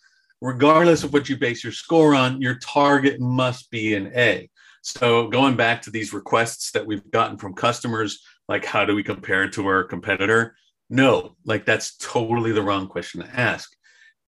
[0.43, 4.51] Regardless of what you base your score on, your target must be an A.
[4.83, 9.03] So going back to these requests that we've gotten from customers, like how do we
[9.03, 10.57] compare to our competitor?
[10.89, 13.73] No, like that's totally the wrong question to ask.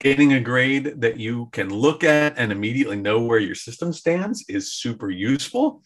[0.01, 4.45] Getting a grade that you can look at and immediately know where your system stands
[4.49, 5.83] is super useful.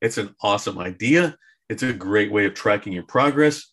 [0.00, 1.36] It's an awesome idea.
[1.68, 3.72] It's a great way of tracking your progress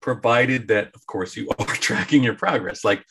[0.00, 2.84] provided that, of course, you are tracking your progress.
[2.84, 3.04] Like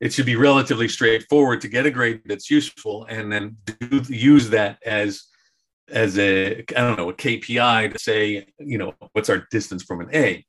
[0.00, 4.50] it should be relatively straightforward to get a grade that's useful and then do, use
[4.50, 5.24] that as
[5.90, 10.00] as a I don't know a KPI to say you know what's our distance from
[10.00, 10.44] an A.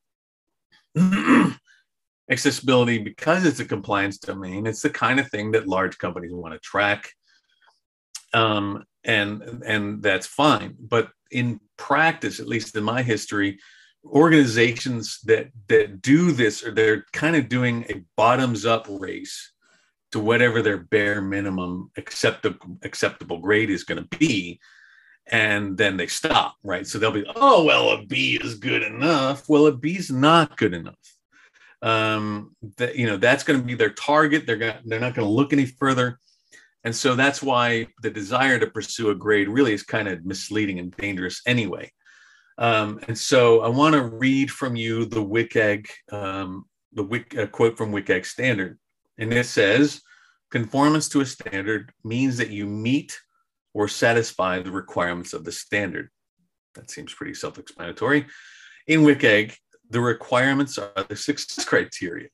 [2.31, 6.53] Accessibility, because it's a compliance domain, it's the kind of thing that large companies want
[6.53, 7.09] to track,
[8.33, 10.75] um, and and that's fine.
[10.79, 13.57] But in practice, at least in my history,
[14.05, 19.53] organizations that that do this or they're kind of doing a bottoms up race
[20.11, 24.59] to whatever their bare minimum acceptable acceptable grade is going to be
[25.29, 26.85] and then they stop right?
[26.85, 29.47] So they'll be oh well a b is good enough.
[29.47, 30.95] Well a b is not good enough.
[31.81, 34.45] Um that you know that's going to be their target.
[34.45, 36.19] They're going they're not going to look any further.
[36.83, 40.79] And so that's why the desire to pursue a grade really is kind of misleading
[40.79, 41.91] and dangerous anyway.
[42.57, 47.77] Um, and so I want to read from you the WCAG, um, the WIC, quote
[47.77, 48.77] from WCAG standard.
[49.17, 50.01] And it says,
[50.51, 53.19] conformance to a standard means that you meet
[53.73, 56.09] or satisfy the requirements of the standard.
[56.75, 58.25] That seems pretty self-explanatory.
[58.87, 59.55] In WCAG,
[59.89, 62.29] the requirements are the success criteria.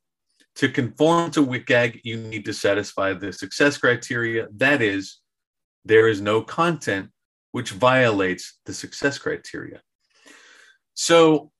[0.57, 4.47] To conform to WCAG, you need to satisfy the success criteria.
[4.55, 5.19] That is,
[5.83, 7.09] there is no content
[7.51, 9.81] which violates the success criteria.
[10.93, 11.51] So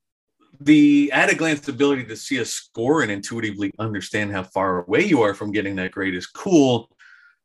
[0.59, 5.05] the at a glance ability to see a score and intuitively understand how far away
[5.05, 6.89] you are from getting that grade is cool,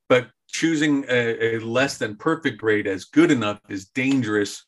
[0.09, 4.65] but choosing a, a, less than perfect grade as good enough is dangerous,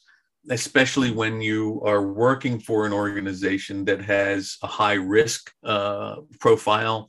[0.50, 7.08] especially when you are working for an organization that has a high risk uh, profile,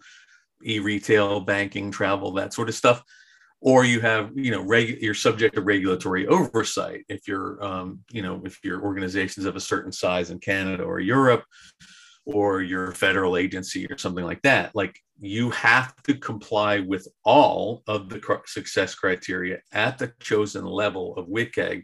[0.65, 3.03] e retail, banking, travel, that sort of stuff.
[3.61, 8.21] Or you have you know reg- you're subject to regulatory oversight if you're um, you
[8.21, 11.45] know if your organization's of a certain size in canada or europe
[12.25, 17.81] or your federal agency or something like that like you have to comply with all
[17.87, 21.83] of the success criteria at the chosen level of WCAG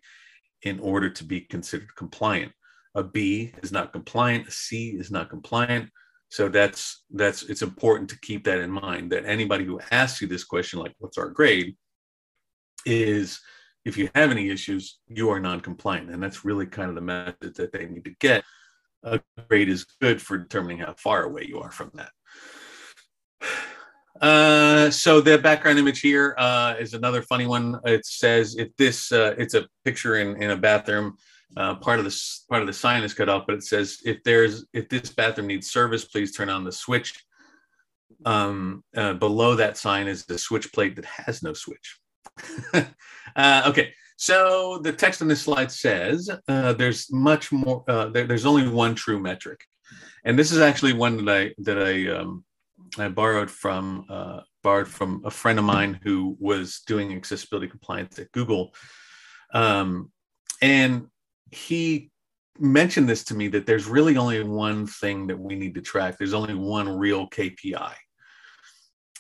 [0.64, 2.52] in order to be considered compliant.
[2.96, 5.90] A b is not compliant a c is not compliant.
[6.30, 10.28] So that's that's it's important to keep that in mind that anybody who asks you
[10.28, 11.76] this question like what's our grade
[12.86, 13.40] is
[13.86, 17.56] if you have any issues you are non-compliant and that's really kind of the message
[17.56, 18.44] that they need to get
[19.04, 22.12] a grade is good for determining how far away you are from that
[24.22, 27.80] Uh, so the background image here uh, is another funny one.
[27.86, 31.16] It says if this, uh, it's a picture in, in a bathroom.
[31.58, 34.22] Uh, part of this part of the sign is cut off, but it says if
[34.24, 37.24] there's if this bathroom needs service, please turn on the switch.
[38.26, 41.98] Um, uh, below that sign is the switch plate that has no switch.
[43.36, 47.86] uh, okay, so the text on this slide says uh, there's much more.
[47.88, 49.62] Uh, there, there's only one true metric,
[50.26, 52.44] and this is actually one that I that I um,
[52.98, 58.20] I borrowed from uh, borrowed from a friend of mine who was doing accessibility compliance
[58.20, 58.76] at Google,
[59.54, 60.12] um,
[60.62, 61.08] and
[61.52, 62.12] he
[62.60, 66.18] mentioned this to me that there's really only one thing that we need to track.
[66.18, 67.94] There's only one real KPI,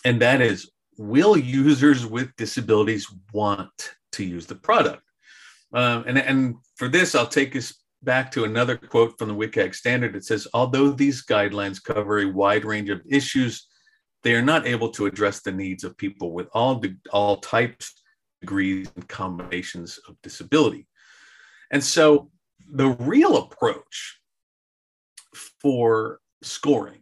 [0.04, 5.04] and that is will users with disabilities want to use the product?
[5.74, 9.76] Um, and, and for this, I'll take us back to another quote from the WCAG
[9.76, 10.16] standard.
[10.16, 13.68] It says, although these guidelines cover a wide range of issues,
[14.24, 16.82] they are not able to address the needs of people with all,
[17.12, 18.02] all types,
[18.42, 20.88] degrees, and combinations of disability.
[21.72, 22.32] And so
[22.72, 24.20] the real approach
[25.62, 27.02] for scoring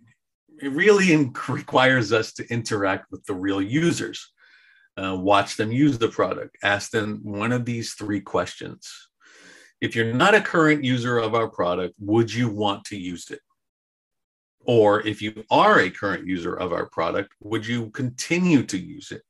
[0.62, 4.32] it really requires us to interact with the real users
[4.98, 6.58] uh, watch them use the product.
[6.64, 9.10] Ask them one of these three questions.
[9.80, 13.42] If you're not a current user of our product would you want to use it?
[14.66, 19.12] Or if you are a current user of our product would you continue to use
[19.12, 19.22] it?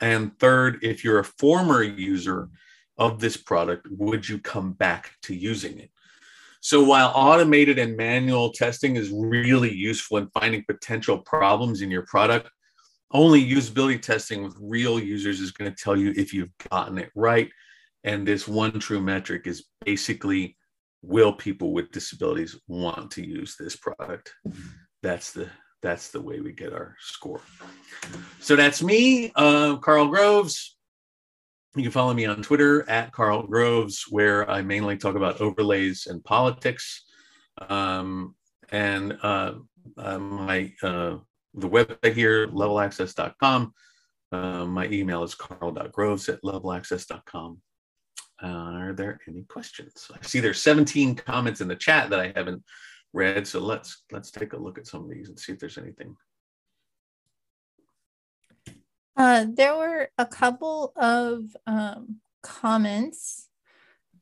[0.00, 2.48] And third if you're a former user
[2.96, 5.90] of this product would you come back to using it?
[6.60, 12.06] So while automated and manual testing is really useful in finding potential problems in your
[12.06, 12.48] product,
[13.14, 17.10] only usability testing with real users is going to tell you if you've gotten it
[17.14, 17.48] right.
[18.02, 20.56] And this one true metric is basically
[21.00, 24.34] will people with disabilities want to use this product?
[25.02, 25.48] That's the
[25.80, 27.42] that's the way we get our score.
[28.40, 30.78] So that's me, uh, Karl Groves.
[31.76, 36.06] You can follow me on Twitter at Karl Groves, where I mainly talk about overlays
[36.06, 37.04] and politics.
[37.68, 38.34] Um,
[38.70, 39.54] and uh,
[39.98, 41.16] uh, my uh,
[41.54, 43.72] the website here, levelaccess.com.
[44.32, 47.60] Uh, my email is karl.groves at levelaccess.com.
[48.42, 50.10] Uh, are there any questions?
[50.12, 52.62] I see there's 17 comments in the chat that I haven't
[53.12, 55.78] read, so let's let's take a look at some of these and see if there's
[55.78, 56.16] anything.
[59.16, 63.48] Uh, there were a couple of um, comments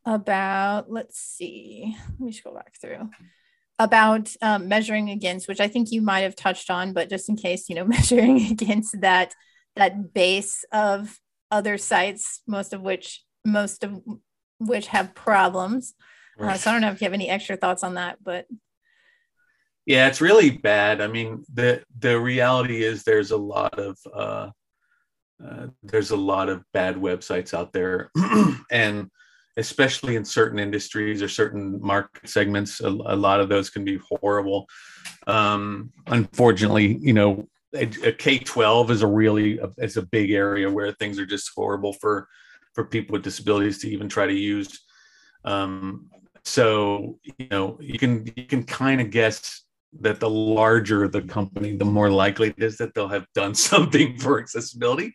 [0.04, 3.08] about, let's see, let me go back through
[3.78, 7.36] about um, measuring against, which I think you might have touched on, but just in
[7.36, 9.34] case, you know, measuring against that
[9.76, 11.18] that base of
[11.50, 14.00] other sites, most of which most of
[14.58, 15.94] which have problems.
[16.38, 16.54] Right.
[16.54, 18.46] Uh, so I don't know if you have any extra thoughts on that, but
[19.86, 21.00] yeah, it's really bad.
[21.00, 24.50] I mean, the the reality is there's a lot of uh,
[25.44, 28.10] uh, there's a lot of bad websites out there
[28.70, 29.10] and
[29.56, 33.98] especially in certain industries or certain market segments a, a lot of those can be
[34.10, 34.66] horrible
[35.26, 40.70] um, unfortunately you know a, a k-12 is a really a, is a big area
[40.70, 42.28] where things are just horrible for
[42.74, 44.80] for people with disabilities to even try to use
[45.44, 46.08] um,
[46.44, 49.62] so you know you can you can kind of guess
[50.00, 54.18] that the larger the company, the more likely it is that they'll have done something
[54.18, 55.14] for accessibility.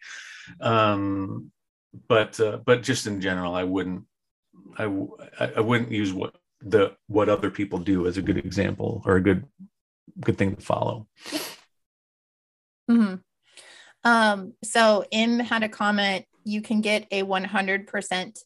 [0.62, 1.52] Um,
[2.08, 4.04] but uh, but just in general, I wouldn't
[4.78, 4.84] I,
[5.56, 9.22] I wouldn't use what the what other people do as a good example or a
[9.22, 9.46] good
[10.20, 11.08] good thing to follow.
[12.90, 13.16] Mm-hmm.
[14.04, 16.26] Um, so Im had a comment.
[16.44, 18.40] You can get a 100%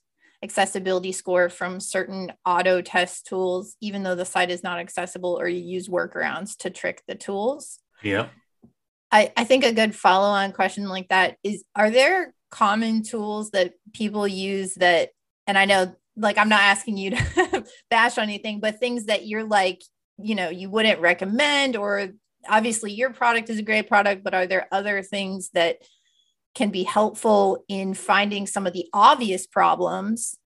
[0.44, 5.48] accessibility score from certain auto test tools, even though the site is not accessible or
[5.48, 7.80] you use workarounds to trick the tools.
[8.02, 8.30] Yeah.
[9.12, 13.52] I, I think a good follow on question like that is Are there common tools
[13.52, 15.10] that people use that,
[15.46, 19.26] and I know like I'm not asking you to bash on anything, but things that
[19.26, 19.82] you're like,
[20.18, 22.10] you know, you wouldn't recommend, or
[22.48, 25.78] obviously your product is a great product, but are there other things that
[26.54, 30.38] can be helpful in finding some of the obvious problems,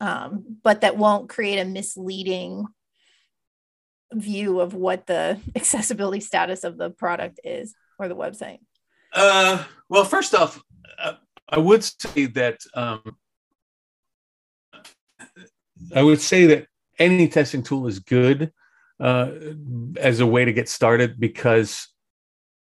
[0.00, 2.66] um, but that won't create a misleading
[4.12, 8.58] view of what the accessibility status of the product is or the website?
[9.12, 10.62] Uh, well, first off,
[10.98, 11.14] uh,
[11.48, 13.16] I would say that um,
[15.94, 16.66] I would say that
[16.98, 18.52] any testing tool is good
[19.00, 19.30] uh,
[19.96, 21.88] as a way to get started because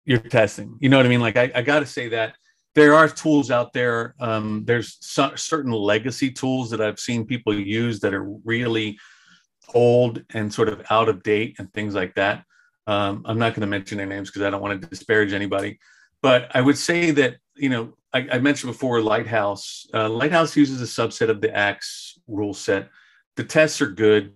[0.05, 0.77] you're testing.
[0.79, 1.21] You know what I mean?
[1.21, 2.35] Like I, I got to say that
[2.73, 4.15] there are tools out there.
[4.19, 8.97] Um, there's so, certain legacy tools that I've seen people use that are really
[9.73, 12.45] old and sort of out of date and things like that.
[12.87, 15.79] Um, I'm not going to mention their names because I don't want to disparage anybody,
[16.21, 19.85] but I would say that you know I, I mentioned before Lighthouse.
[19.93, 22.89] Uh, Lighthouse uses a subset of the Axe rule set.
[23.35, 24.33] The tests are good.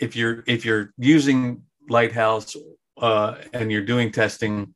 [0.00, 2.56] If you're if you're using Lighthouse
[3.00, 4.74] uh, and you're doing testing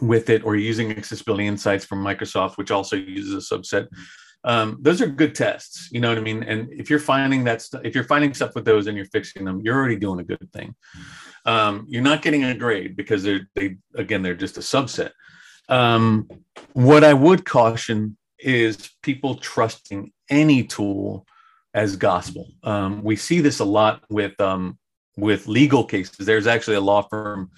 [0.00, 3.88] with it, or using Accessibility Insights from Microsoft, which also uses a subset,
[4.44, 5.88] um, those are good tests.
[5.90, 6.42] You know what I mean?
[6.42, 9.44] And if you're finding that st- if you're finding stuff with those and you're fixing
[9.44, 10.74] them, you're already doing a good thing.
[11.44, 15.10] Um, you're not getting a grade because they're they again they're just a subset.
[15.68, 16.28] Um,
[16.72, 21.26] what I would caution is people trusting any tool
[21.74, 22.48] as gospel.
[22.62, 24.78] Um, we see this a lot with um,
[25.16, 26.26] with legal cases.
[26.26, 27.50] There's actually a law firm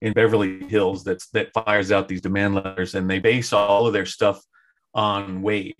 [0.00, 3.92] in Beverly Hills that's that fires out these demand letters, and they base all of
[3.92, 4.42] their stuff
[4.94, 5.74] on Wave.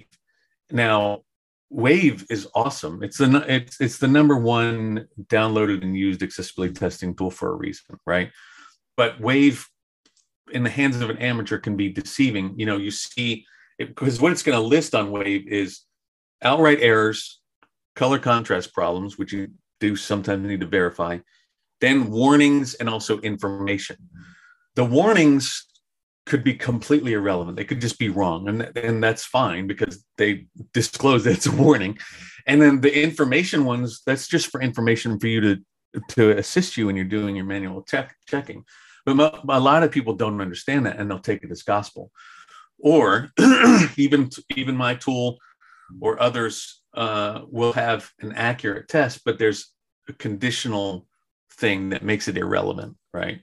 [0.71, 1.23] Now,
[1.71, 3.03] Wave is awesome.
[3.03, 7.57] It's the it's it's the number one downloaded and used accessibility testing tool for a
[7.57, 8.31] reason, right?
[8.97, 9.69] But Wave
[10.51, 12.59] in the hands of an amateur can be deceiving.
[12.59, 13.45] You know, you see
[13.79, 15.83] because what it's going to list on Wave is
[16.43, 17.38] outright errors,
[17.99, 19.49] color contrast problems, which you
[19.81, 21.19] do sometimes need to verify,
[21.81, 23.97] then warnings and also information.
[24.77, 25.67] The warnings
[26.25, 27.57] could be completely irrelevant.
[27.57, 31.57] They could just be wrong, and and that's fine because they disclose that it's a
[31.67, 31.99] warning.
[32.47, 35.53] And then the information ones, that's just for information for you to
[36.11, 38.65] to assist you when you're doing your manual check checking.
[39.05, 42.13] But a lot of people don't understand that, and they'll take it as gospel.
[42.79, 43.31] Or
[43.97, 45.39] even even my tool
[46.01, 49.73] or others uh, will have an accurate test, but there's
[50.09, 51.07] a conditional
[51.53, 53.41] thing that makes it irrelevant, right?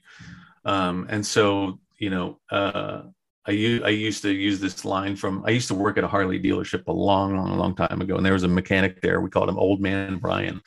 [0.64, 3.04] Um, and so you know, uh,
[3.46, 6.08] I, u- I used to use this line from I used to work at a
[6.08, 9.22] Harley dealership a long, long, long time ago, and there was a mechanic there.
[9.22, 10.62] We called him Old Man Brian.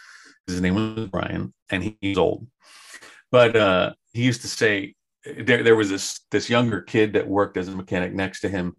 [0.47, 2.47] His name was Brian, and he, he's old.
[3.31, 4.95] But uh, he used to say
[5.39, 8.77] there there was this this younger kid that worked as a mechanic next to him,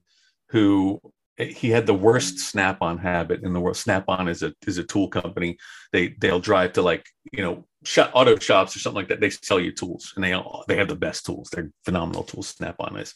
[0.50, 1.00] who
[1.40, 3.78] he had the worst Snap-on habit in the world.
[3.78, 5.58] Snap-on is a is a tool company.
[5.94, 9.22] They they'll drive to like you know shop, auto shops or something like that.
[9.22, 10.38] They sell you tools, and they
[10.68, 11.50] they have the best tools.
[11.50, 12.50] They're phenomenal tools.
[12.50, 13.14] Snap-on is,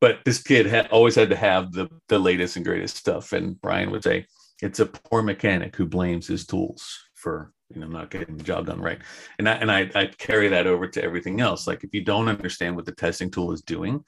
[0.00, 3.32] but this kid had always had to have the the latest and greatest stuff.
[3.32, 4.26] And Brian would say,
[4.62, 8.66] "It's a poor mechanic who blames his tools for you know not getting the job
[8.66, 9.00] done right."
[9.38, 11.66] And I and I I carry that over to everything else.
[11.66, 14.04] Like if you don't understand what the testing tool is doing,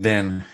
[0.00, 0.44] then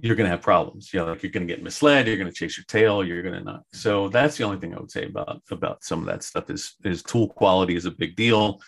[0.00, 0.92] you're going to have problems.
[0.92, 3.22] You know, like you're going to get misled, you're going to chase your tail, you're
[3.22, 3.62] going to not.
[3.72, 6.74] So that's the only thing I would say about about some of that stuff is
[6.84, 8.60] is tool quality is a big deal.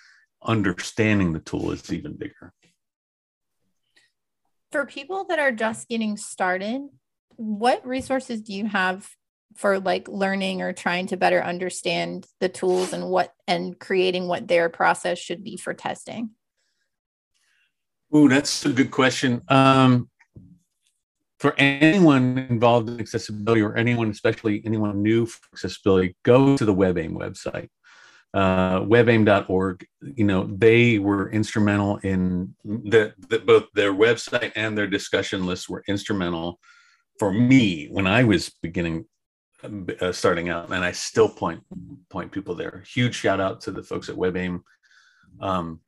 [0.43, 2.53] Understanding the tool is even bigger.
[4.71, 6.83] For people that are just getting started,
[7.37, 9.09] what resources do you have
[9.57, 14.49] for like learning or trying to better understand the tools and what and creating what
[14.49, 16.31] their process should be for testing?
[18.15, 19.43] Ooh, that's a good question.
[19.49, 20.09] Um,
[21.45, 26.75] for anyone involved in accessibility or anyone, especially anyone new for accessibility, go to the
[26.75, 27.69] WebAIM website.
[28.33, 34.87] Uh, webaim.org, you know, they were instrumental in the, the, both their website and their
[34.87, 36.59] discussion lists were instrumental
[37.19, 39.05] for me when I was beginning,
[40.01, 41.61] uh, starting out, and I still point
[42.09, 42.83] point people there.
[42.89, 44.63] Huge shout out to the folks at WebAIM.
[45.41, 45.81] Um,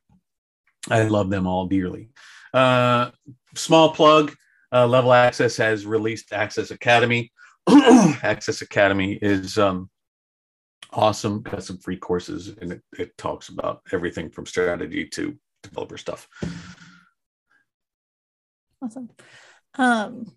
[0.90, 2.10] I love them all dearly.
[2.52, 3.10] Uh,
[3.54, 4.34] small plug
[4.76, 7.32] uh, Level Access has released Access Academy.
[8.22, 9.88] Access Academy is um,
[10.92, 11.40] awesome.
[11.42, 16.28] Got some free courses, and it, it talks about everything from strategy to developer stuff.
[18.82, 19.08] Awesome.
[19.76, 20.36] Um,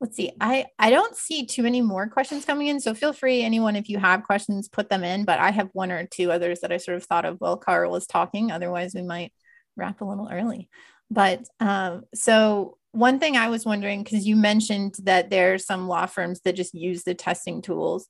[0.00, 0.32] let's see.
[0.40, 3.90] I I don't see too many more questions coming in, so feel free, anyone, if
[3.90, 5.26] you have questions, put them in.
[5.26, 7.92] But I have one or two others that I sort of thought of while Karl
[7.92, 8.50] was talking.
[8.50, 9.34] Otherwise, we might
[9.76, 10.70] wrap a little early.
[11.10, 15.88] But um, so one thing I was wondering, because you mentioned that there are some
[15.88, 18.06] law firms that just use the testing tools.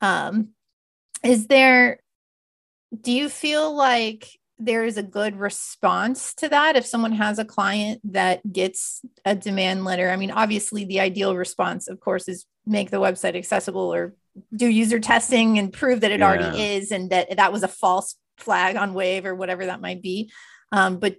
[0.00, 0.50] Um,
[1.22, 2.00] is there,
[2.98, 4.28] do you feel like
[4.58, 9.34] there is a good response to that if someone has a client that gets a
[9.34, 10.10] demand letter?
[10.10, 14.14] I mean, obviously, the ideal response, of course, is make the website accessible or
[14.54, 16.26] do user testing and prove that it yeah.
[16.26, 20.02] already is and that that was a false flag on Wave or whatever that might
[20.02, 20.30] be.
[20.72, 21.16] Um, but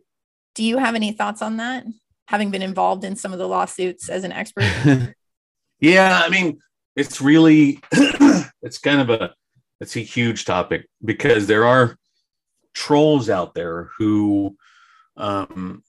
[0.55, 1.84] do you have any thoughts on that?
[2.28, 4.65] Having been involved in some of the lawsuits as an expert?
[5.80, 6.59] yeah, I mean,
[6.95, 7.80] it's really
[8.61, 9.34] it's kind of a
[9.80, 11.97] it's a huge topic because there are
[12.74, 14.55] trolls out there who
[15.17, 15.84] um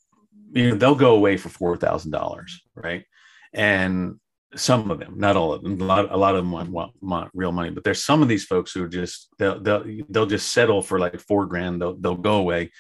[0.53, 3.05] you know they'll go away for four thousand dollars, right?
[3.53, 4.19] And
[4.55, 6.93] some of them, not all of them, a lot, a lot of them want, want,
[7.01, 10.53] want real money, but there's some of these folks who just they'll they'll, they'll just
[10.53, 11.81] settle for like four grand.
[11.81, 12.71] They'll they'll go away,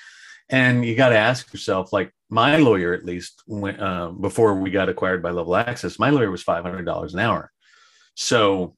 [0.48, 4.70] and you got to ask yourself, like my lawyer, at least when, uh, before we
[4.70, 7.52] got acquired by Level Access, my lawyer was five hundred dollars an hour.
[8.14, 8.74] So,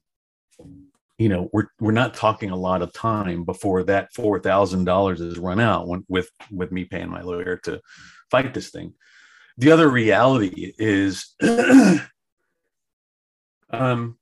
[1.17, 5.21] you know, we're we're not talking a lot of time before that four thousand dollars
[5.21, 7.79] is run out when, with with me paying my lawyer to
[8.29, 8.93] fight this thing.
[9.57, 11.33] The other reality is,
[13.69, 14.17] um,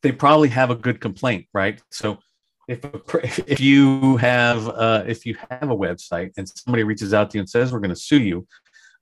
[0.00, 1.82] they probably have a good complaint, right?
[1.90, 2.20] So
[2.68, 7.38] if if you have uh, if you have a website and somebody reaches out to
[7.38, 8.46] you and says we're going to sue you,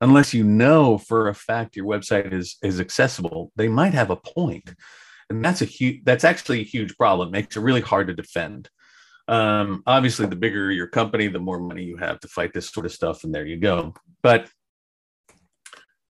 [0.01, 4.17] unless you know for a fact your website is is accessible, they might have a
[4.17, 4.75] point,
[5.31, 7.29] and that's a huge that's actually a huge problem.
[7.29, 8.69] It makes it really hard to defend.
[9.29, 12.85] Um, obviously, the bigger your company, the more money you have to fight this sort
[12.85, 13.95] of stuff, and there you go.
[14.23, 14.49] But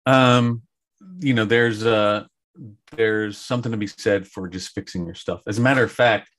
[0.07, 0.62] um,
[1.20, 2.24] you know, there's uh
[2.96, 5.42] there's something to be said for just fixing your stuff.
[5.46, 6.30] As a matter of fact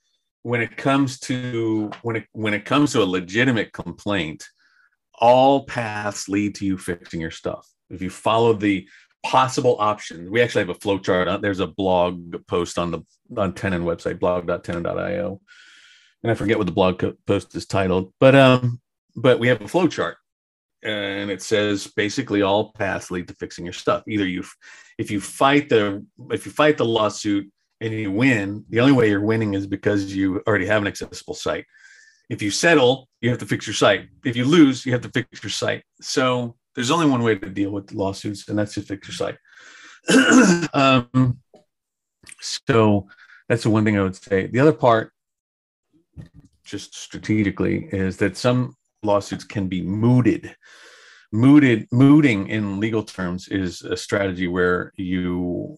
[0.44, 4.46] when it comes to when it when it comes to a legitimate complaint
[5.20, 7.68] all paths lead to you fixing your stuff.
[7.90, 8.88] If you follow the
[9.26, 13.02] possible options we actually have a flow chart there's a blog post on the
[13.38, 15.40] on tenon website blog.tenon.io
[16.24, 18.82] and i forget what the blog post is titled but um
[19.16, 20.18] but we have a flow chart
[20.84, 24.04] and it says basically all paths lead to fixing your stuff.
[24.08, 24.44] Either you
[24.98, 27.50] if you fight the if you fight the lawsuit
[27.82, 31.34] and you win, the only way you're winning is because you already have an accessible
[31.34, 31.66] site.
[32.30, 34.08] If you settle, you have to fix your site.
[34.24, 35.84] If you lose, you have to fix your site.
[36.02, 40.70] So there's only one way to deal with lawsuits, and that's to fix your site.
[40.74, 41.40] um,
[42.42, 43.08] so
[43.50, 44.48] that's the one thing I would say.
[44.48, 45.12] The other part,
[46.64, 50.56] just strategically, is that some lawsuits can be mooted.
[51.32, 55.78] Mooted, mooting in legal terms is a strategy where you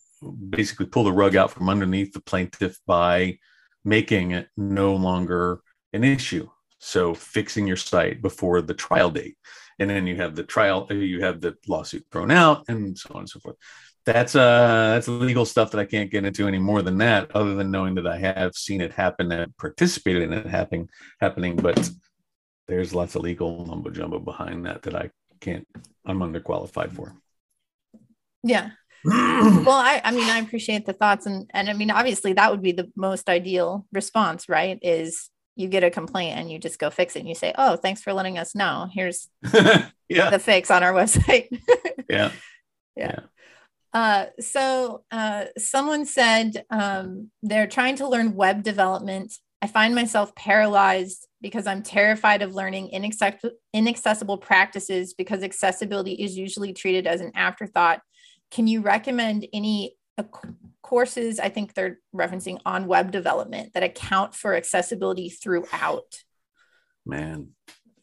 [0.49, 3.38] basically pull the rug out from underneath the plaintiff by
[3.84, 5.61] making it no longer
[5.93, 6.49] an issue.
[6.80, 9.38] So fixing your site before the trial date.
[9.80, 13.22] And then you have the trial, you have the lawsuit thrown out and so on
[13.22, 13.57] and so forth.
[14.05, 17.55] That's uh that's legal stuff that I can't get into any more than that, other
[17.55, 20.89] than knowing that I have seen it happen and participated in it happening
[21.20, 21.89] happening, but
[22.68, 25.09] there's lots of legal mumbo jumbo behind that that I
[25.41, 25.68] can't
[26.05, 27.16] I'm underqualified for.
[28.43, 28.72] Yeah,
[29.66, 32.64] well, I, I mean, I appreciate the thoughts, and and I mean, obviously, that would
[32.64, 34.80] be the most ideal response, right?
[34.82, 37.76] Is you get a complaint and you just go fix it, and you say, "Oh,
[37.76, 38.89] thanks for letting us know.
[38.91, 39.30] Here's
[40.10, 40.30] yeah.
[40.32, 41.47] the fix on our website."
[42.10, 42.32] yeah.
[42.95, 43.20] yeah.
[43.93, 49.34] Uh, so uh, someone said um, they're trying to learn web development.
[49.62, 52.89] I find myself paralyzed because I'm terrified of learning
[53.74, 58.01] inaccessible practices because accessibility is usually treated as an afterthought
[58.51, 60.23] can you recommend any uh,
[60.81, 61.39] courses?
[61.39, 66.23] I think they're referencing on web development that account for accessibility throughout.
[67.05, 67.49] Man,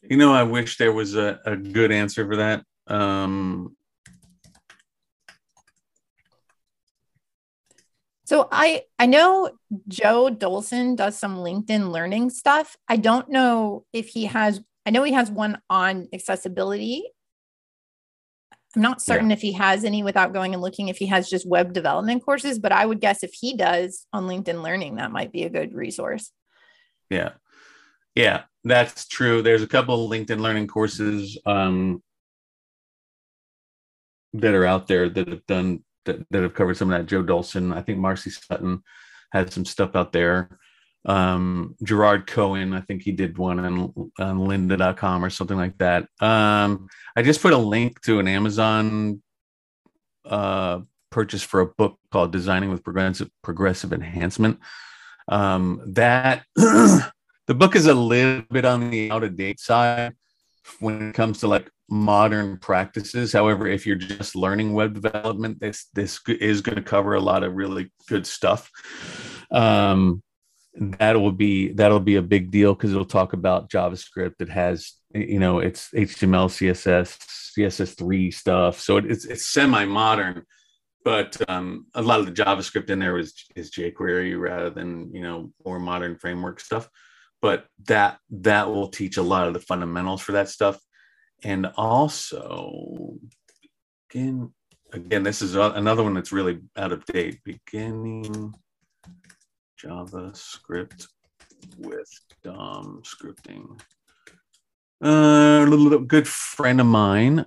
[0.01, 2.63] you know, I wish there was a, a good answer for that.
[2.87, 3.75] Um,
[8.25, 9.51] So I I know
[9.87, 12.77] Joe Dolson does some LinkedIn learning stuff.
[12.87, 17.03] I don't know if he has I know he has one on accessibility
[18.75, 19.35] I'm not certain yeah.
[19.35, 22.57] if he has any without going and looking if he has just web development courses,
[22.57, 25.73] but I would guess if he does on LinkedIn Learning, that might be a good
[25.73, 26.31] resource.
[27.09, 27.33] Yeah.
[28.15, 29.41] Yeah, that's true.
[29.41, 32.01] There's a couple of LinkedIn Learning courses um,
[34.33, 37.07] that are out there that have done that, that have covered some of that.
[37.07, 38.83] Joe Dolson, I think Marcy Sutton
[39.31, 40.59] had some stuff out there
[41.05, 42.73] um, Gerard Cohen.
[42.73, 46.07] I think he did one on, on lynda.com or something like that.
[46.19, 49.21] Um, I just put a link to an Amazon
[50.25, 50.79] uh,
[51.09, 54.59] purchase for a book called Designing with Progressive, Progressive Enhancement.
[55.27, 57.11] Um, that the
[57.47, 60.13] book is a little bit on the out of date side
[60.79, 63.31] when it comes to like modern practices.
[63.31, 67.43] However, if you're just learning web development, this this is going to cover a lot
[67.43, 68.69] of really good stuff.
[69.51, 70.23] Um,
[70.75, 74.35] that will be that'll be a big deal because it'll talk about JavaScript.
[74.39, 77.17] It has you know it's HTML, CSS,
[77.57, 78.79] CSS3 stuff.
[78.79, 80.43] So it's it's semi modern,
[81.05, 85.21] but um, a lot of the JavaScript in there is is jQuery rather than you
[85.21, 86.89] know more modern framework stuff.
[87.41, 90.79] But that that will teach a lot of the fundamentals for that stuff,
[91.43, 93.17] and also
[94.09, 94.51] again
[94.91, 97.41] again this is another one that's really out of date.
[97.43, 98.55] Beginning
[99.83, 101.07] JavaScript
[101.77, 102.09] with
[102.43, 103.79] DOM scripting.
[105.03, 107.45] Uh, a little good friend of mine,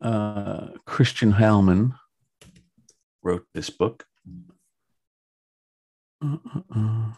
[0.00, 1.94] uh, Christian Heilmann,
[3.22, 4.04] wrote this book.
[6.22, 7.12] Uh.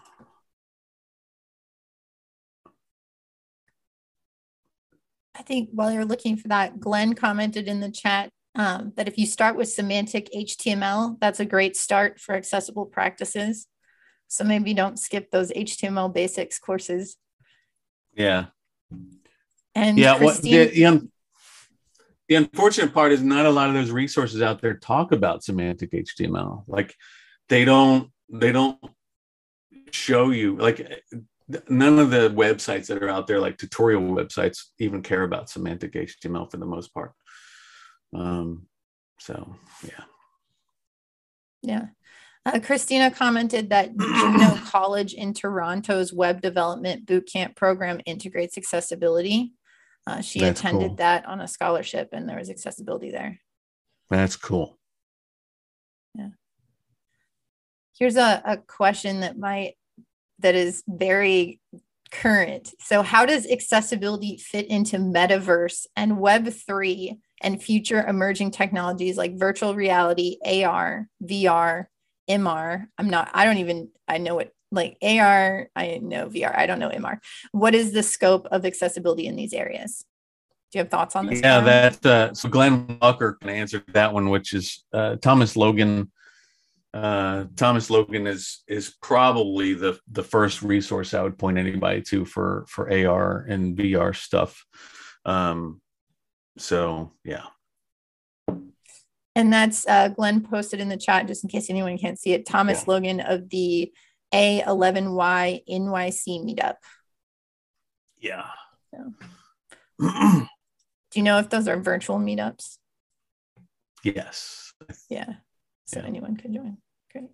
[5.36, 9.18] I think while you're looking for that, Glenn commented in the chat um, that if
[9.18, 13.66] you start with semantic HTML, that's a great start for accessible practices.
[14.28, 17.16] So maybe don't skip those HTML basics courses.
[18.14, 18.46] Yeah.
[19.74, 20.12] And yeah.
[20.12, 21.08] What Christine, the, the,
[22.28, 25.92] the unfortunate part is not a lot of those resources out there talk about semantic
[25.92, 26.64] HTML.
[26.66, 26.94] Like
[27.48, 28.78] they don't they don't
[29.90, 31.02] show you like
[31.68, 35.92] none of the websites that are out there like tutorial websites even care about semantic
[35.92, 37.12] html for the most part
[38.14, 38.66] um
[39.20, 39.54] so
[39.84, 40.04] yeah
[41.64, 41.86] yeah.
[42.46, 49.52] Uh, Christina commented that Juno College in Toronto's web development bootcamp program integrates accessibility.
[50.06, 50.96] Uh, she That's attended cool.
[50.96, 53.40] that on a scholarship, and there was accessibility there.
[54.10, 54.78] that's cool
[56.14, 56.28] Yeah.
[57.98, 59.74] Here's a, a question that might
[60.40, 61.60] that is very
[62.10, 62.74] current.
[62.80, 69.38] So, how does accessibility fit into metaverse and Web three and future emerging technologies like
[69.38, 71.86] virtual reality, AR, VR,
[72.28, 72.86] MR?
[72.98, 73.30] I'm not.
[73.34, 73.90] I don't even.
[74.08, 75.68] I know it like AR.
[75.76, 76.56] I know VR.
[76.56, 77.18] I don't know MR.
[77.52, 80.04] What is the scope of accessibility in these areas?
[80.74, 81.40] Do you have thoughts on this?
[81.40, 81.64] yeah Karen?
[81.64, 86.10] that uh, so glenn walker can answer that one which is uh, thomas logan
[86.92, 92.24] uh, thomas logan is is probably the the first resource i would point anybody to
[92.24, 94.66] for for ar and vr stuff
[95.24, 95.80] um
[96.58, 97.44] so yeah
[99.36, 102.46] And that's uh, Glenn posted in the chat just in case anyone can't see it.
[102.46, 102.84] Thomas Yeah.
[102.94, 103.92] Logan of the
[104.32, 106.76] A11Y NYC meetup.
[108.20, 108.46] yeah
[110.00, 110.46] Do
[111.14, 112.78] you know if those are virtual meetups?
[114.02, 114.72] yes
[115.08, 115.34] Yeah.
[115.86, 116.06] So Yeah.
[116.06, 116.78] anyone could join.
[117.12, 117.30] Great.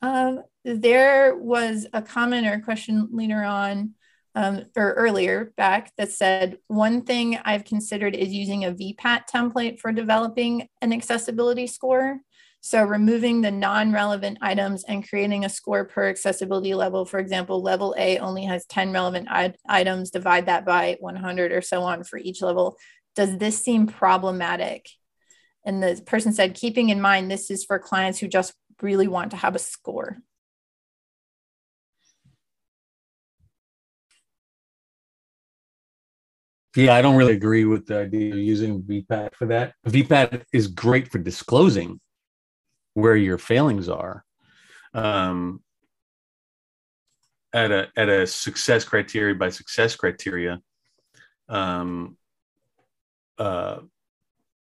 [0.00, 3.94] Um, there was a comment or a question later on
[4.34, 9.78] um, or earlier back that said one thing I've considered is using a VPAT template
[9.78, 12.18] for developing an accessibility score.
[12.60, 17.04] So removing the non-relevant items and creating a score per accessibility level.
[17.04, 21.60] For example, level A only has 10 relevant I- items, divide that by 100 or
[21.60, 22.76] so on for each level.
[23.16, 24.86] Does this seem problematic?
[25.64, 29.32] And the person said, keeping in mind this is for clients who just really want
[29.32, 30.18] to have a score.
[36.74, 39.74] Yeah, I don't really agree with the idea of using VPAT for that.
[39.86, 42.00] VPAT is great for disclosing
[42.94, 44.24] where your failings are
[44.94, 45.62] um,
[47.52, 50.60] at a at a success criteria by success criteria
[51.48, 52.16] um,
[53.38, 53.80] uh,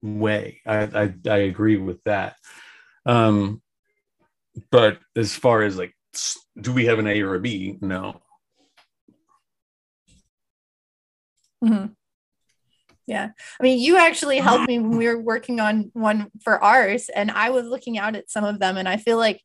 [0.03, 0.61] way.
[0.66, 2.36] I, I I agree with that.
[3.07, 3.62] Um,
[4.70, 5.94] but as far as like,
[6.61, 7.78] do we have an A or a B?
[7.80, 8.20] No.
[11.62, 11.94] Mhm.
[13.06, 13.30] Yeah.
[13.60, 17.30] I mean, you actually helped me when we were working on one for ours, and
[17.30, 19.42] I was looking out at some of them, and I feel like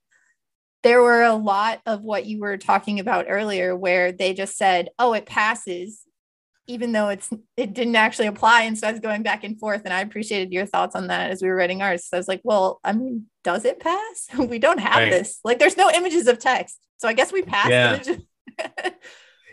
[0.83, 4.89] there were a lot of what you were talking about earlier where they just said,
[4.99, 6.03] oh, it passes,
[6.67, 8.61] even though it's it didn't actually apply.
[8.63, 11.31] And so I was going back and forth, and I appreciated your thoughts on that
[11.31, 12.05] as we were writing ours.
[12.05, 14.27] So I was like, well, I mean, does it pass?
[14.37, 15.11] we don't have Right.
[15.11, 15.39] this.
[15.43, 16.77] Like, there's no images of text.
[16.97, 18.01] So I guess we passed Yeah.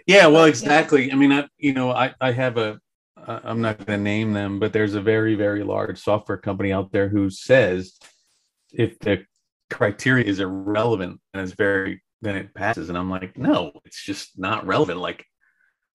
[0.07, 0.49] Yeah, well, But, yeah.
[0.49, 1.13] exactly.
[1.13, 2.79] I mean, I, you know, I, I have a
[3.27, 6.93] i'm not going to name them, but there's a very, very large software company out
[6.93, 7.99] there who says
[8.73, 9.25] if the
[9.71, 12.89] criteria is irrelevant and it's very, then it passes.
[12.89, 14.99] And I'm like, no, it's just not relevant.
[14.99, 15.25] Like,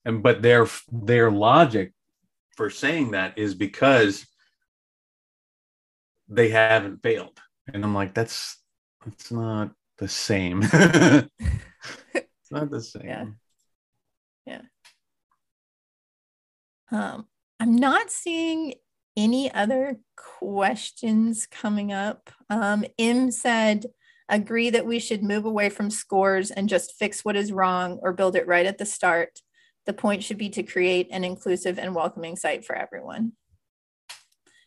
[0.05, 1.93] and but their their logic
[2.55, 4.25] for saying that is because
[6.27, 7.39] they haven't failed,
[7.73, 8.57] and I'm like, that's
[9.05, 10.61] that's not the same.
[10.73, 11.29] it's
[12.51, 13.05] not the same.
[13.05, 13.25] Yeah.
[16.91, 17.27] Um,
[17.59, 18.73] I'm not seeing
[19.15, 22.29] any other questions coming up.
[22.49, 23.85] Um, Im said,
[24.29, 28.13] agree that we should move away from scores and just fix what is wrong or
[28.13, 29.39] build it right at the start.
[29.85, 33.33] The point should be to create an inclusive and welcoming site for everyone.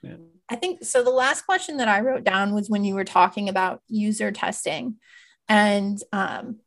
[0.03, 0.17] Yeah.
[0.49, 1.03] I think so.
[1.03, 4.97] The last question that I wrote down was when you were talking about user testing.
[5.49, 6.59] And um,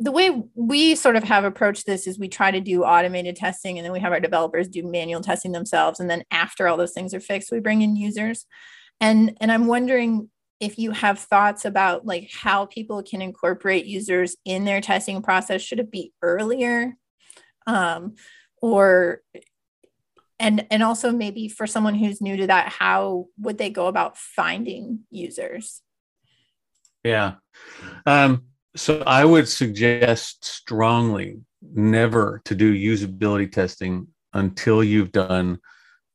[0.00, 3.78] the way we sort of have approached this is we try to do automated testing
[3.78, 5.98] and then we have our developers do manual testing themselves.
[5.98, 8.46] And then after all those things are fixed, we bring in users.
[9.00, 10.30] And, and I'm wondering
[10.60, 15.62] if you have thoughts about like how people can incorporate users in their testing process.
[15.62, 16.96] Should it be earlier?
[17.66, 18.14] Um,
[18.60, 19.22] or
[20.40, 24.16] and and also maybe for someone who's new to that how would they go about
[24.16, 25.82] finding users
[27.04, 27.34] Yeah.
[28.06, 31.40] Um, so I would suggest strongly
[31.74, 35.58] never to do usability testing until you've done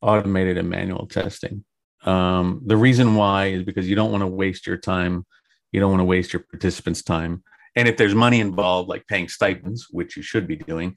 [0.01, 1.63] automated and manual testing.
[2.03, 5.25] Um, the reason why is because you don't want to waste your time.
[5.71, 7.43] You don't want to waste your participants' time.
[7.75, 10.95] And if there's money involved, like paying stipends, which you should be doing,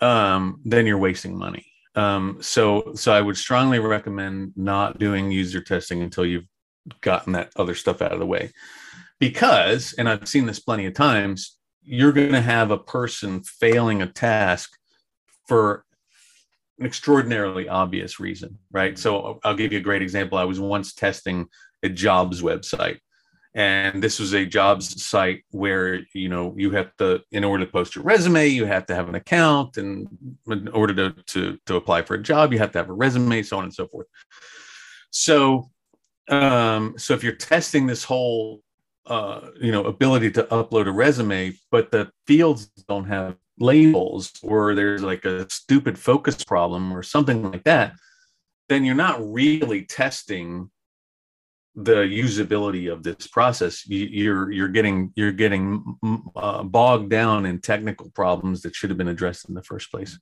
[0.00, 1.66] um, then you're wasting money.
[1.94, 6.46] Um, so, so I would strongly recommend not doing user testing until you've
[7.00, 8.50] gotten that other stuff out of the way,
[9.18, 14.02] because, and I've seen this plenty of times, you're going to have a person failing
[14.02, 14.70] a task
[15.46, 15.84] for
[16.78, 18.98] an extraordinarily obvious reason, right?
[18.98, 20.38] So I'll give you a great example.
[20.38, 21.46] I was once testing
[21.82, 22.98] a jobs website
[23.54, 27.70] and this was a jobs site where you know you have to in order to
[27.70, 30.08] post your resume you have to have an account and
[30.48, 33.42] in order to to, to apply for a job you have to have a resume
[33.42, 34.06] so on and so forth
[35.10, 35.70] so
[36.28, 38.61] um so if you're testing this whole
[39.06, 44.74] uh you know ability to upload a resume but the fields don't have labels or
[44.74, 47.94] there's like a stupid focus problem or something like that,
[48.68, 50.70] then you're not really testing
[51.74, 53.86] the usability of this process.
[53.88, 55.98] You're you're getting you're getting
[56.36, 60.18] uh, bogged down in technical problems that should have been addressed in the first place.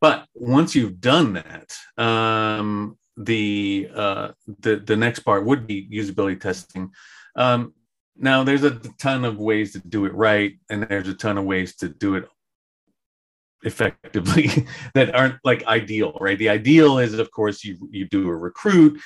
[0.00, 4.28] But once you've done that um, the uh,
[4.60, 6.92] the the next part would be usability testing
[7.36, 7.74] um,
[8.16, 11.44] now there's a ton of ways to do it right and there's a ton of
[11.44, 12.28] ways to do it
[13.64, 16.38] effectively that aren't like ideal, right?
[16.38, 19.00] The ideal is, of course, you you do a recruit,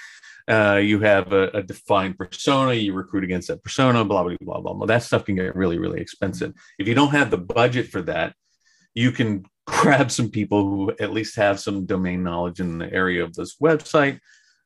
[0.48, 4.60] uh, you have a, a, defined persona, you recruit against that persona, blah blah blah
[4.60, 4.86] blah blah.
[4.86, 6.52] That stuff can get really really expensive.
[6.78, 8.34] If you don't have the budget for that,
[8.94, 13.22] you can grab some people who at least have some domain knowledge in the area
[13.22, 14.18] of this website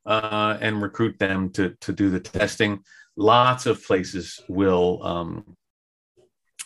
[0.07, 2.83] uh, and recruit them to to do the testing.
[3.17, 5.57] Lots of places will um,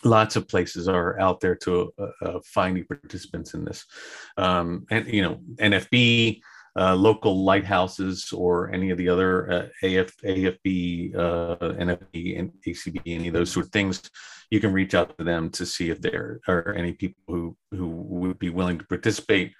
[0.03, 3.85] lots of places are out there to uh, uh, finding participants in this.
[4.37, 6.39] Um, and you know nfb
[6.79, 13.01] uh, local lighthouses or any of the other uh, AF, afb uh, nfb and acb
[13.05, 14.01] any of those sort of things
[14.51, 17.87] you can reach out to them to see if there are any people who who
[17.87, 19.53] would be willing to participate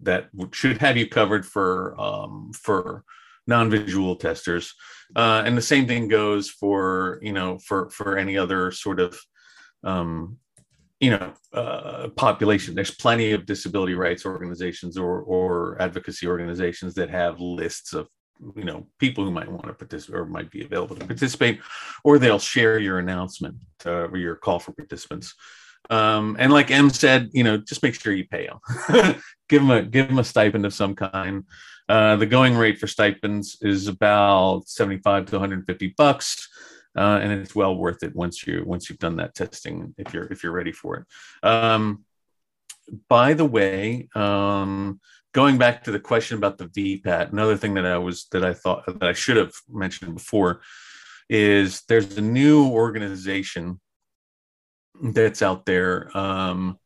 [0.00, 3.04] that should have you covered for um, for
[3.46, 4.74] non-visual testers
[5.16, 9.18] uh, and the same thing goes for you know for for any other sort of
[9.82, 10.38] um,
[11.00, 12.74] you know uh, population.
[12.74, 18.08] There's plenty of disability rights organizations or or advocacy organizations that have lists of
[18.56, 21.60] you know people who might want to participate or might be available to participate,
[22.02, 25.34] or they'll share your announcement uh, or your call for participants.
[25.90, 29.20] Um, and like M said, you know, just make sure you pay them.
[29.48, 31.44] give them a give them a stipend of some kind.
[31.88, 36.48] Uh, the going rate for stipends is about 75 to 150 bucks
[36.96, 40.26] uh, and it's well worth it once you once you've done that testing if you're
[40.26, 41.46] if you're ready for it.
[41.46, 42.04] Um,
[43.08, 45.00] by the way, um,
[45.32, 48.54] going back to the question about the VPAT, another thing that I was that I
[48.54, 50.60] thought that I should have mentioned before
[51.28, 53.80] is there's a new organization
[55.02, 56.78] that's out there um,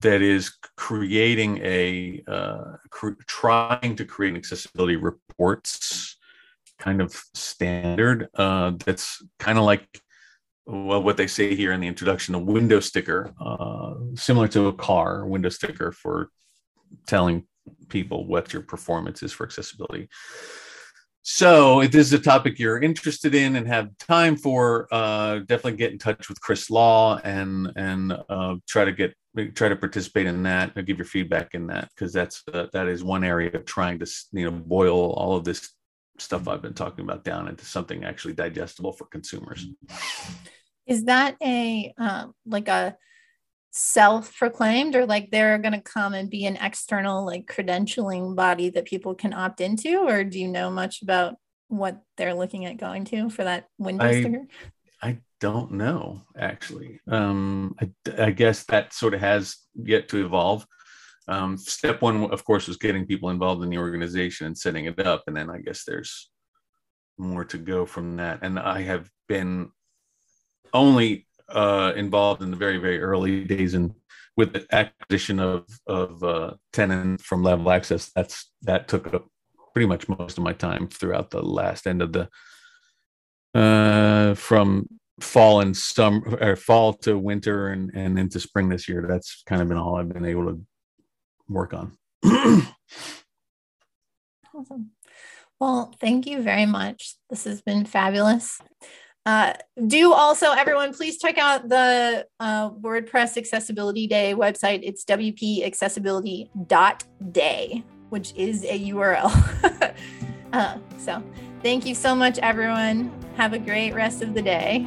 [0.00, 6.16] that is creating a uh, cr- trying to create an accessibility reports
[6.78, 9.88] kind of standard uh, that's kind of like
[10.66, 14.72] well, what they say here in the introduction, a window sticker, uh, similar to a
[14.72, 16.30] car window sticker for
[17.06, 17.44] telling
[17.88, 20.08] people what your performance is for accessibility.
[21.22, 25.76] So, if this is a topic you're interested in and have time for, uh, definitely
[25.76, 29.14] get in touch with Chris Law and and uh, try to get
[29.54, 30.72] try to participate in that.
[30.76, 33.98] and give your feedback in that because that's uh, that is one area of trying
[33.98, 35.70] to you know boil all of this
[36.18, 39.66] stuff I've been talking about down into something actually digestible for consumers.
[40.86, 42.96] Is that a um, like a
[43.78, 48.86] self-proclaimed or like they're going to come and be an external like credentialing body that
[48.86, 51.36] people can opt into or do you know much about
[51.68, 54.46] what they're looking at going to for that window I, sticker?
[55.02, 57.00] I don't know actually.
[57.08, 60.66] Um, I, I guess that sort of has yet to evolve
[61.28, 64.98] um, step one of course was getting people involved in the organization and setting it
[65.04, 66.30] up and then i guess there's
[67.18, 69.70] more to go from that and i have been
[70.72, 73.94] only uh, involved in the very very early days and
[74.36, 79.26] with the acquisition of of uh, Tenon from level access that's that took up
[79.72, 82.28] pretty much most of my time throughout the last end of the
[83.56, 84.88] uh, from
[85.20, 89.62] fall and summer or fall to winter and, and into spring this year that's kind
[89.62, 90.60] of been all i've been able to
[91.48, 91.96] work on.
[94.54, 94.90] awesome.
[95.60, 97.14] Well, thank you very much.
[97.30, 98.60] This has been fabulous.
[99.24, 99.54] Uh,
[99.86, 104.78] do also, everyone, please check out the uh, WordPress Accessibility Day website.
[104.82, 109.94] It's wpaccessibility.day, which is a URL.
[110.52, 111.22] uh, so,
[111.66, 113.10] thank you so much, everyone.
[113.36, 114.86] Have a great rest of the day.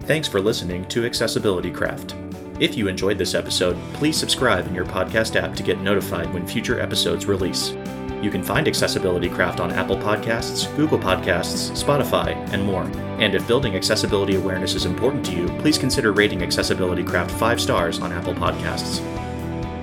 [0.00, 2.14] Thanks for listening to Accessibility Craft.
[2.60, 6.46] If you enjoyed this episode, please subscribe in your podcast app to get notified when
[6.46, 7.74] future episodes release.
[8.20, 12.84] You can find Accessibility Craft on Apple Podcasts, Google Podcasts, Spotify, and more.
[13.18, 17.60] And if building accessibility awareness is important to you, please consider rating Accessibility Craft 5
[17.62, 19.00] stars on Apple Podcasts.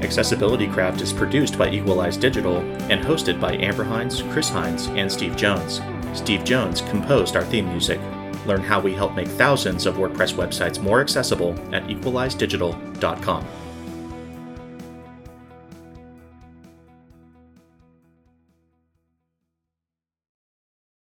[0.03, 2.57] Accessibility Craft is produced by Equalize Digital
[2.91, 5.81] and hosted by Amber Hines, Chris Hines, and Steve Jones.
[6.13, 7.99] Steve Jones composed our theme music.
[8.45, 13.45] Learn how we help make thousands of WordPress websites more accessible at equalizedigital.com.